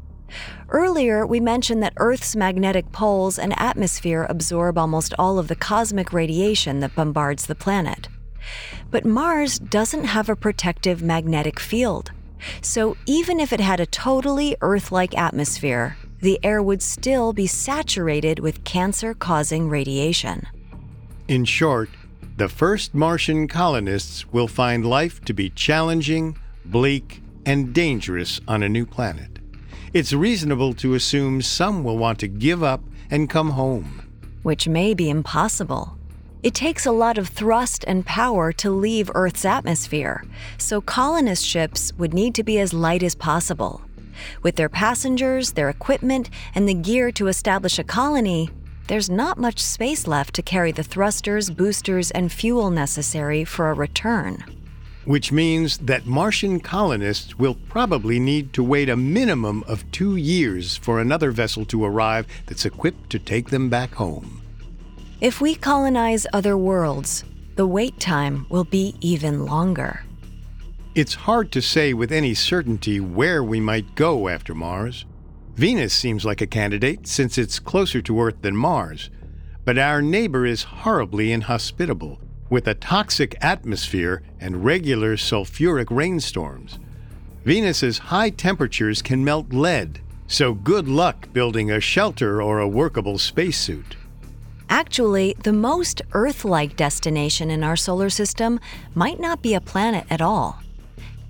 Earlier, 0.68 1.26
we 1.26 1.40
mentioned 1.40 1.82
that 1.82 1.94
Earth's 1.96 2.36
magnetic 2.36 2.92
poles 2.92 3.38
and 3.38 3.58
atmosphere 3.58 4.26
absorb 4.28 4.76
almost 4.76 5.14
all 5.18 5.38
of 5.38 5.48
the 5.48 5.56
cosmic 5.56 6.12
radiation 6.12 6.80
that 6.80 6.94
bombards 6.94 7.46
the 7.46 7.54
planet. 7.54 8.08
But 8.90 9.04
Mars 9.04 9.58
doesn't 9.58 10.04
have 10.04 10.28
a 10.28 10.36
protective 10.36 11.02
magnetic 11.02 11.58
field. 11.58 12.12
So 12.60 12.96
even 13.06 13.40
if 13.40 13.52
it 13.52 13.60
had 13.60 13.80
a 13.80 13.86
totally 13.86 14.56
Earth 14.60 14.92
like 14.92 15.16
atmosphere, 15.16 15.96
the 16.20 16.38
air 16.42 16.62
would 16.62 16.82
still 16.82 17.32
be 17.32 17.46
saturated 17.46 18.38
with 18.38 18.64
cancer 18.64 19.14
causing 19.14 19.68
radiation. 19.68 20.46
In 21.26 21.44
short, 21.44 21.90
the 22.36 22.48
first 22.48 22.94
Martian 22.94 23.48
colonists 23.48 24.32
will 24.32 24.48
find 24.48 24.86
life 24.86 25.24
to 25.24 25.32
be 25.32 25.50
challenging, 25.50 26.36
bleak, 26.70 27.22
and 27.46 27.72
dangerous 27.72 28.40
on 28.46 28.62
a 28.62 28.68
new 28.68 28.84
planet. 28.84 29.38
It's 29.94 30.12
reasonable 30.12 30.74
to 30.74 30.94
assume 30.94 31.40
some 31.40 31.82
will 31.82 31.96
want 31.96 32.18
to 32.20 32.28
give 32.28 32.62
up 32.62 32.82
and 33.10 33.30
come 33.30 33.50
home. 33.50 34.02
Which 34.42 34.68
may 34.68 34.92
be 34.92 35.08
impossible. 35.08 35.96
It 36.42 36.54
takes 36.54 36.86
a 36.86 36.92
lot 36.92 37.18
of 37.18 37.28
thrust 37.28 37.84
and 37.88 38.06
power 38.06 38.52
to 38.52 38.70
leave 38.70 39.10
Earth's 39.14 39.44
atmosphere, 39.44 40.24
so 40.56 40.80
colonist 40.80 41.44
ships 41.44 41.92
would 41.98 42.14
need 42.14 42.34
to 42.36 42.44
be 42.44 42.58
as 42.58 42.72
light 42.72 43.02
as 43.02 43.14
possible. 43.14 43.80
With 44.42 44.56
their 44.56 44.68
passengers, 44.68 45.52
their 45.52 45.68
equipment, 45.68 46.30
and 46.54 46.68
the 46.68 46.74
gear 46.74 47.10
to 47.12 47.28
establish 47.28 47.78
a 47.78 47.84
colony, 47.84 48.50
there's 48.88 49.10
not 49.10 49.38
much 49.38 49.58
space 49.58 50.06
left 50.06 50.34
to 50.34 50.42
carry 50.42 50.70
the 50.70 50.84
thrusters, 50.84 51.50
boosters, 51.50 52.10
and 52.12 52.30
fuel 52.30 52.70
necessary 52.70 53.44
for 53.44 53.70
a 53.70 53.74
return. 53.74 54.44
Which 55.08 55.32
means 55.32 55.78
that 55.78 56.04
Martian 56.04 56.60
colonists 56.60 57.38
will 57.38 57.54
probably 57.54 58.20
need 58.20 58.52
to 58.52 58.62
wait 58.62 58.90
a 58.90 58.94
minimum 58.94 59.64
of 59.66 59.90
two 59.90 60.16
years 60.16 60.76
for 60.76 61.00
another 61.00 61.30
vessel 61.30 61.64
to 61.64 61.82
arrive 61.82 62.26
that's 62.44 62.66
equipped 62.66 63.08
to 63.08 63.18
take 63.18 63.48
them 63.48 63.70
back 63.70 63.94
home. 63.94 64.42
If 65.22 65.40
we 65.40 65.54
colonize 65.54 66.26
other 66.34 66.58
worlds, 66.58 67.24
the 67.56 67.66
wait 67.66 67.98
time 67.98 68.44
will 68.50 68.64
be 68.64 68.96
even 69.00 69.46
longer. 69.46 70.04
It's 70.94 71.14
hard 71.14 71.52
to 71.52 71.62
say 71.62 71.94
with 71.94 72.12
any 72.12 72.34
certainty 72.34 73.00
where 73.00 73.42
we 73.42 73.60
might 73.60 73.94
go 73.94 74.28
after 74.28 74.54
Mars. 74.54 75.06
Venus 75.54 75.94
seems 75.94 76.26
like 76.26 76.42
a 76.42 76.46
candidate 76.46 77.06
since 77.06 77.38
it's 77.38 77.58
closer 77.58 78.02
to 78.02 78.20
Earth 78.20 78.42
than 78.42 78.54
Mars, 78.54 79.08
but 79.64 79.78
our 79.78 80.02
neighbor 80.02 80.44
is 80.44 80.64
horribly 80.64 81.32
inhospitable, 81.32 82.20
with 82.50 82.66
a 82.66 82.74
toxic 82.74 83.36
atmosphere 83.40 84.22
and 84.40 84.64
regular 84.64 85.16
sulfuric 85.16 85.90
rainstorms. 85.90 86.78
Venus's 87.44 87.98
high 87.98 88.30
temperatures 88.30 89.02
can 89.02 89.24
melt 89.24 89.52
lead, 89.52 90.00
so 90.26 90.54
good 90.54 90.88
luck 90.88 91.32
building 91.32 91.70
a 91.70 91.80
shelter 91.80 92.42
or 92.42 92.58
a 92.58 92.68
workable 92.68 93.18
spacesuit. 93.18 93.96
Actually, 94.68 95.34
the 95.44 95.52
most 95.52 96.02
Earth 96.12 96.44
like 96.44 96.76
destination 96.76 97.50
in 97.50 97.64
our 97.64 97.76
solar 97.76 98.10
system 98.10 98.60
might 98.94 99.18
not 99.18 99.40
be 99.40 99.54
a 99.54 99.60
planet 99.60 100.04
at 100.10 100.20
all. 100.20 100.60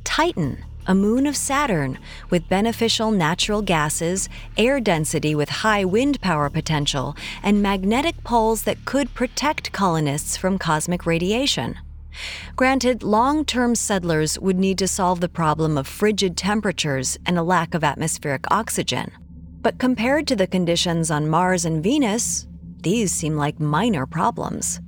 Titan, 0.02 0.64
a 0.88 0.94
moon 0.94 1.26
of 1.26 1.36
Saturn 1.36 1.98
with 2.30 2.48
beneficial 2.48 3.10
natural 3.10 3.60
gases, 3.60 4.28
air 4.56 4.80
density 4.80 5.34
with 5.34 5.48
high 5.50 5.84
wind 5.84 6.20
power 6.22 6.48
potential, 6.48 7.14
and 7.42 7.62
magnetic 7.62 8.24
poles 8.24 8.62
that 8.62 8.86
could 8.86 9.12
protect 9.14 9.70
colonists 9.70 10.36
from 10.36 10.58
cosmic 10.58 11.04
radiation. 11.04 11.78
Granted, 12.56 13.02
long 13.02 13.44
term 13.44 13.74
settlers 13.74 14.38
would 14.38 14.58
need 14.58 14.78
to 14.78 14.88
solve 14.88 15.20
the 15.20 15.28
problem 15.28 15.76
of 15.76 15.86
frigid 15.86 16.36
temperatures 16.36 17.18
and 17.26 17.38
a 17.38 17.42
lack 17.42 17.74
of 17.74 17.84
atmospheric 17.84 18.50
oxygen. 18.50 19.12
But 19.60 19.78
compared 19.78 20.26
to 20.28 20.36
the 20.36 20.46
conditions 20.46 21.10
on 21.10 21.28
Mars 21.28 21.64
and 21.64 21.82
Venus, 21.82 22.48
these 22.82 23.12
seem 23.12 23.36
like 23.36 23.60
minor 23.60 24.06
problems. 24.06 24.80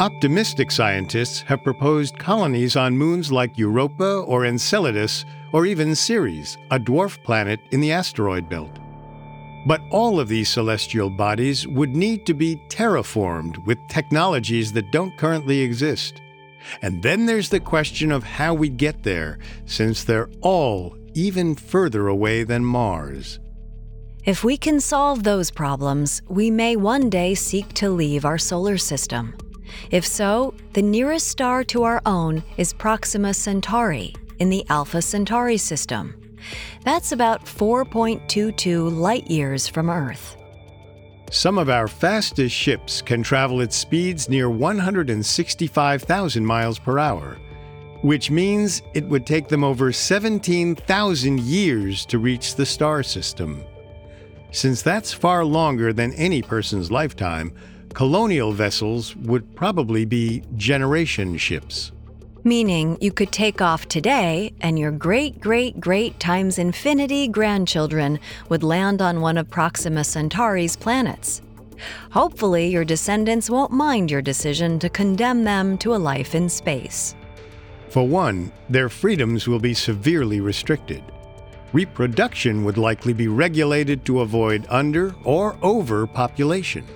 Optimistic 0.00 0.72
scientists 0.72 1.42
have 1.42 1.62
proposed 1.62 2.18
colonies 2.18 2.74
on 2.74 2.98
moons 2.98 3.30
like 3.30 3.56
Europa 3.56 4.24
or 4.26 4.44
Enceladus, 4.44 5.24
or 5.52 5.66
even 5.66 5.94
Ceres, 5.94 6.58
a 6.72 6.80
dwarf 6.80 7.22
planet 7.22 7.60
in 7.70 7.80
the 7.80 7.92
asteroid 7.92 8.48
belt. 8.48 8.80
But 9.68 9.80
all 9.92 10.18
of 10.18 10.26
these 10.26 10.48
celestial 10.48 11.10
bodies 11.10 11.68
would 11.68 11.94
need 11.94 12.26
to 12.26 12.34
be 12.34 12.60
terraformed 12.70 13.64
with 13.66 13.78
technologies 13.88 14.72
that 14.72 14.90
don't 14.90 15.16
currently 15.16 15.60
exist. 15.60 16.20
And 16.82 17.00
then 17.00 17.26
there's 17.26 17.50
the 17.50 17.60
question 17.60 18.10
of 18.10 18.24
how 18.24 18.52
we 18.52 18.70
get 18.70 19.04
there, 19.04 19.38
since 19.64 20.02
they're 20.02 20.28
all 20.40 20.96
even 21.14 21.54
further 21.54 22.08
away 22.08 22.42
than 22.42 22.64
Mars. 22.64 23.38
If 24.24 24.42
we 24.42 24.56
can 24.56 24.80
solve 24.80 25.22
those 25.22 25.52
problems, 25.52 26.20
we 26.28 26.50
may 26.50 26.74
one 26.74 27.10
day 27.10 27.36
seek 27.36 27.72
to 27.74 27.90
leave 27.90 28.24
our 28.24 28.38
solar 28.38 28.76
system. 28.76 29.36
If 29.90 30.06
so, 30.06 30.54
the 30.72 30.82
nearest 30.82 31.28
star 31.28 31.64
to 31.64 31.82
our 31.82 32.00
own 32.06 32.42
is 32.56 32.72
Proxima 32.72 33.34
Centauri 33.34 34.14
in 34.38 34.50
the 34.50 34.64
Alpha 34.68 35.02
Centauri 35.02 35.56
system. 35.56 36.14
That's 36.84 37.12
about 37.12 37.44
4.22 37.44 38.96
light 38.96 39.30
years 39.30 39.68
from 39.68 39.90
Earth. 39.90 40.36
Some 41.30 41.58
of 41.58 41.68
our 41.68 41.88
fastest 41.88 42.54
ships 42.54 43.02
can 43.02 43.22
travel 43.22 43.60
at 43.60 43.72
speeds 43.72 44.28
near 44.28 44.48
165,000 44.50 46.44
miles 46.44 46.78
per 46.78 46.98
hour, 46.98 47.38
which 48.02 48.30
means 48.30 48.82
it 48.92 49.04
would 49.06 49.26
take 49.26 49.48
them 49.48 49.64
over 49.64 49.90
17,000 49.92 51.40
years 51.40 52.06
to 52.06 52.18
reach 52.18 52.54
the 52.54 52.66
star 52.66 53.02
system. 53.02 53.64
Since 54.52 54.82
that's 54.82 55.12
far 55.12 55.44
longer 55.44 55.92
than 55.92 56.12
any 56.12 56.40
person's 56.42 56.92
lifetime, 56.92 57.52
colonial 57.94 58.52
vessels 58.52 59.16
would 59.16 59.56
probably 59.56 60.04
be 60.04 60.42
generation 60.56 61.36
ships. 61.38 61.92
Meaning 62.42 62.98
you 63.00 63.10
could 63.10 63.32
take 63.32 63.62
off 63.62 63.88
today 63.88 64.52
and 64.60 64.78
your 64.78 64.90
great 64.90 65.40
great 65.40 65.80
great 65.80 66.20
times 66.20 66.58
infinity 66.58 67.26
grandchildren 67.28 68.20
would 68.50 68.62
land 68.62 69.00
on 69.00 69.22
one 69.22 69.38
of 69.38 69.48
Proxima 69.48 70.04
Centauri's 70.04 70.76
planets. 70.76 71.40
Hopefully, 72.10 72.68
your 72.68 72.84
descendants 72.84 73.48
won't 73.48 73.72
mind 73.72 74.10
your 74.10 74.22
decision 74.22 74.78
to 74.78 74.88
condemn 74.88 75.44
them 75.44 75.78
to 75.78 75.94
a 75.94 75.96
life 75.96 76.34
in 76.34 76.48
space. 76.48 77.14
For 77.88 78.06
one, 78.06 78.52
their 78.68 78.88
freedoms 78.88 79.48
will 79.48 79.58
be 79.58 79.74
severely 79.74 80.40
restricted 80.40 81.02
reproduction 81.74 82.64
would 82.64 82.78
likely 82.78 83.12
be 83.12 83.26
regulated 83.26 84.04
to 84.04 84.20
avoid 84.20 84.64
under 84.70 85.12
or 85.24 85.56
overpopulation. 85.62 86.86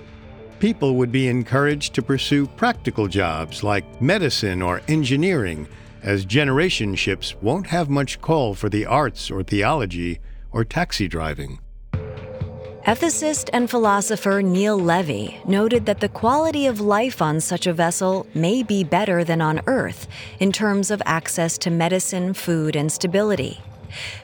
People 0.59 0.95
would 0.95 1.11
be 1.11 1.29
encouraged 1.29 1.93
to 1.93 2.01
pursue 2.01 2.45
practical 2.45 3.07
jobs 3.07 3.63
like 3.63 4.01
medicine 4.01 4.61
or 4.61 4.81
engineering, 4.89 5.69
as 6.03 6.25
generation 6.25 6.95
ships 6.95 7.33
won't 7.41 7.67
have 7.67 7.89
much 7.89 8.19
call 8.19 8.53
for 8.53 8.67
the 8.67 8.85
arts 8.85 9.31
or 9.31 9.41
theology 9.41 10.19
or 10.51 10.65
taxi 10.65 11.07
driving. 11.07 11.59
Ethicist 12.85 13.49
and 13.53 13.69
philosopher 13.69 14.41
Neil 14.41 14.77
Levy 14.77 15.39
noted 15.47 15.85
that 15.85 16.01
the 16.01 16.09
quality 16.09 16.65
of 16.65 16.81
life 16.81 17.21
on 17.21 17.39
such 17.39 17.65
a 17.65 17.73
vessel 17.73 18.27
may 18.33 18.61
be 18.61 18.83
better 18.83 19.23
than 19.23 19.39
on 19.41 19.61
Earth 19.65 20.07
in 20.39 20.51
terms 20.51 20.91
of 20.91 21.01
access 21.05 21.57
to 21.59 21.69
medicine, 21.69 22.33
food, 22.33 22.75
and 22.75 22.91
stability. 22.91 23.61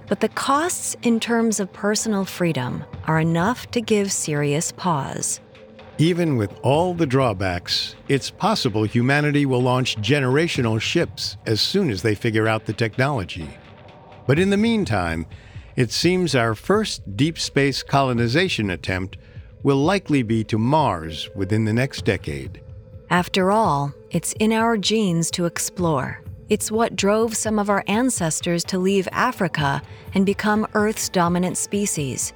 But 0.07 0.19
the 0.19 0.29
costs 0.29 0.97
in 1.01 1.21
terms 1.21 1.61
of 1.61 1.71
personal 1.71 2.25
freedom 2.25 2.83
are 3.05 3.21
enough 3.21 3.71
to 3.71 3.79
give 3.79 4.11
serious 4.11 4.73
pause. 4.73 5.39
Even 5.97 6.35
with 6.35 6.53
all 6.61 6.93
the 6.93 7.05
drawbacks, 7.05 7.95
it's 8.09 8.29
possible 8.29 8.83
humanity 8.83 9.45
will 9.45 9.61
launch 9.61 9.95
generational 9.97 10.79
ships 10.81 11.37
as 11.45 11.61
soon 11.61 11.89
as 11.89 12.01
they 12.01 12.13
figure 12.13 12.49
out 12.49 12.65
the 12.65 12.73
technology. 12.73 13.49
But 14.27 14.37
in 14.37 14.49
the 14.49 14.57
meantime, 14.57 15.25
it 15.77 15.91
seems 15.91 16.35
our 16.35 16.53
first 16.53 17.15
deep 17.15 17.39
space 17.39 17.81
colonization 17.81 18.69
attempt 18.71 19.17
will 19.63 19.77
likely 19.77 20.21
be 20.21 20.43
to 20.43 20.57
Mars 20.57 21.29
within 21.33 21.63
the 21.63 21.73
next 21.73 22.03
decade. 22.03 22.61
After 23.09 23.49
all, 23.49 23.93
it's 24.11 24.33
in 24.33 24.51
our 24.51 24.75
genes 24.75 25.31
to 25.31 25.45
explore. 25.45 26.21
It's 26.49 26.71
what 26.71 26.97
drove 26.97 27.37
some 27.37 27.57
of 27.57 27.69
our 27.69 27.85
ancestors 27.87 28.65
to 28.65 28.79
leave 28.79 29.07
Africa 29.13 29.81
and 30.13 30.25
become 30.25 30.67
Earth's 30.73 31.07
dominant 31.07 31.57
species. 31.57 32.33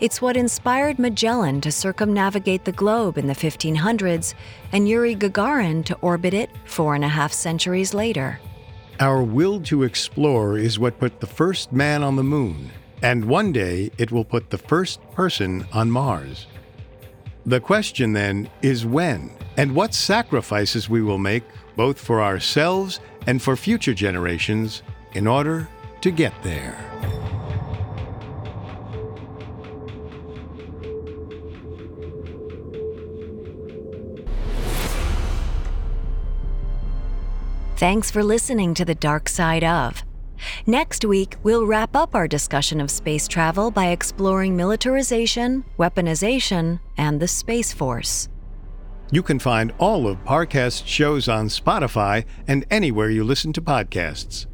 It's 0.00 0.20
what 0.22 0.36
inspired 0.36 0.98
Magellan 0.98 1.60
to 1.62 1.72
circumnavigate 1.72 2.64
the 2.64 2.72
globe 2.72 3.18
in 3.18 3.26
the 3.26 3.34
1500s 3.34 4.34
and 4.72 4.88
Yuri 4.88 5.14
Gagarin 5.14 5.84
to 5.86 5.96
orbit 5.96 6.34
it 6.34 6.50
four 6.64 6.94
and 6.94 7.04
a 7.04 7.08
half 7.08 7.32
centuries 7.32 7.94
later. 7.94 8.40
Our 9.00 9.22
will 9.22 9.60
to 9.62 9.82
explore 9.82 10.58
is 10.58 10.78
what 10.78 10.98
put 10.98 11.20
the 11.20 11.26
first 11.26 11.72
man 11.72 12.02
on 12.02 12.16
the 12.16 12.22
moon, 12.22 12.70
and 13.02 13.24
one 13.24 13.52
day 13.52 13.90
it 13.96 14.12
will 14.12 14.24
put 14.24 14.50
the 14.50 14.58
first 14.58 15.00
person 15.12 15.66
on 15.72 15.90
Mars. 15.90 16.46
The 17.46 17.60
question 17.60 18.12
then 18.12 18.50
is 18.60 18.84
when, 18.84 19.30
and 19.56 19.74
what 19.74 19.94
sacrifices 19.94 20.90
we 20.90 21.00
will 21.00 21.18
make, 21.18 21.44
both 21.76 21.98
for 21.98 22.22
ourselves 22.22 23.00
and 23.26 23.40
for 23.40 23.56
future 23.56 23.94
generations, 23.94 24.82
in 25.14 25.26
order 25.26 25.68
to 26.02 26.10
get 26.10 26.34
there. 26.42 26.78
Thanks 37.80 38.10
for 38.10 38.22
listening 38.22 38.74
to 38.74 38.84
The 38.84 38.94
Dark 38.94 39.26
Side 39.26 39.64
of. 39.64 40.04
Next 40.66 41.02
week, 41.02 41.36
we'll 41.42 41.64
wrap 41.64 41.96
up 41.96 42.14
our 42.14 42.28
discussion 42.28 42.78
of 42.78 42.90
space 42.90 43.26
travel 43.26 43.70
by 43.70 43.86
exploring 43.86 44.54
militarization, 44.54 45.64
weaponization, 45.78 46.78
and 46.98 47.18
the 47.18 47.26
Space 47.26 47.72
Force. 47.72 48.28
You 49.10 49.22
can 49.22 49.38
find 49.38 49.72
all 49.78 50.06
of 50.06 50.22
Parcast's 50.26 50.86
shows 50.86 51.26
on 51.26 51.48
Spotify 51.48 52.26
and 52.46 52.66
anywhere 52.70 53.08
you 53.08 53.24
listen 53.24 53.50
to 53.54 53.62
podcasts. 53.62 54.44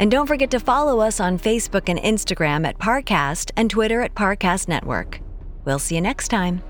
And 0.00 0.10
don't 0.10 0.26
forget 0.26 0.50
to 0.50 0.58
follow 0.58 0.98
us 0.98 1.20
on 1.20 1.38
Facebook 1.38 1.88
and 1.88 2.00
Instagram 2.00 2.66
at 2.66 2.78
Parcast 2.78 3.52
and 3.56 3.70
Twitter 3.70 4.00
at 4.00 4.16
Parcast 4.16 4.66
Network. 4.66 5.20
We'll 5.64 5.78
see 5.78 5.94
you 5.94 6.00
next 6.00 6.26
time. 6.30 6.64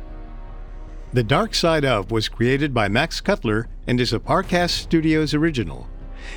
The 1.14 1.22
Dark 1.22 1.54
Side 1.54 1.84
of 1.84 2.10
was 2.10 2.28
created 2.28 2.74
by 2.74 2.88
Max 2.88 3.20
Cutler 3.20 3.68
and 3.86 4.00
is 4.00 4.12
a 4.12 4.18
Parcast 4.18 4.70
Studios 4.70 5.32
original. 5.32 5.88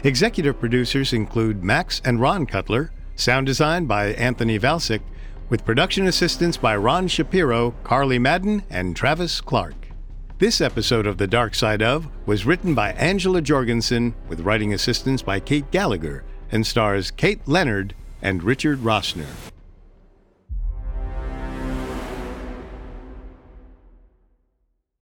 Executive 0.04 0.60
producers 0.60 1.14
include 1.14 1.64
Max 1.64 2.00
and 2.06 2.22
Ron 2.22 2.46
Cutler, 2.46 2.92
sound 3.16 3.48
design 3.48 3.88
by 3.88 4.10
Anthony 4.10 4.60
Vilchis, 4.60 5.02
with 5.50 5.66
production 5.66 6.06
assistance 6.06 6.58
by 6.58 6.78
Ron 6.78 7.08
Shapiro, 7.08 7.72
Carly 7.84 8.20
Madden, 8.20 8.62
and 8.70 8.96
Travis 8.96 9.42
Clark. 9.42 9.74
This 10.38 10.62
episode 10.62 11.08
of 11.08 11.18
The 11.18 11.26
Dark 11.26 11.56
Side 11.56 11.82
of 11.82 12.08
was 12.28 12.46
written 12.46 12.76
by 12.76 12.92
Angela 12.92 13.42
Jorgensen 13.42 14.14
with 14.30 14.42
writing 14.42 14.76
assistance 14.76 15.24
by 15.24 15.40
Kate 15.40 15.72
Gallagher 15.72 16.24
and 16.52 16.68
stars 16.68 17.10
Kate 17.10 17.42
Leonard 17.48 17.96
and 18.22 18.44
Richard 18.44 18.82
Rossner. 18.82 19.26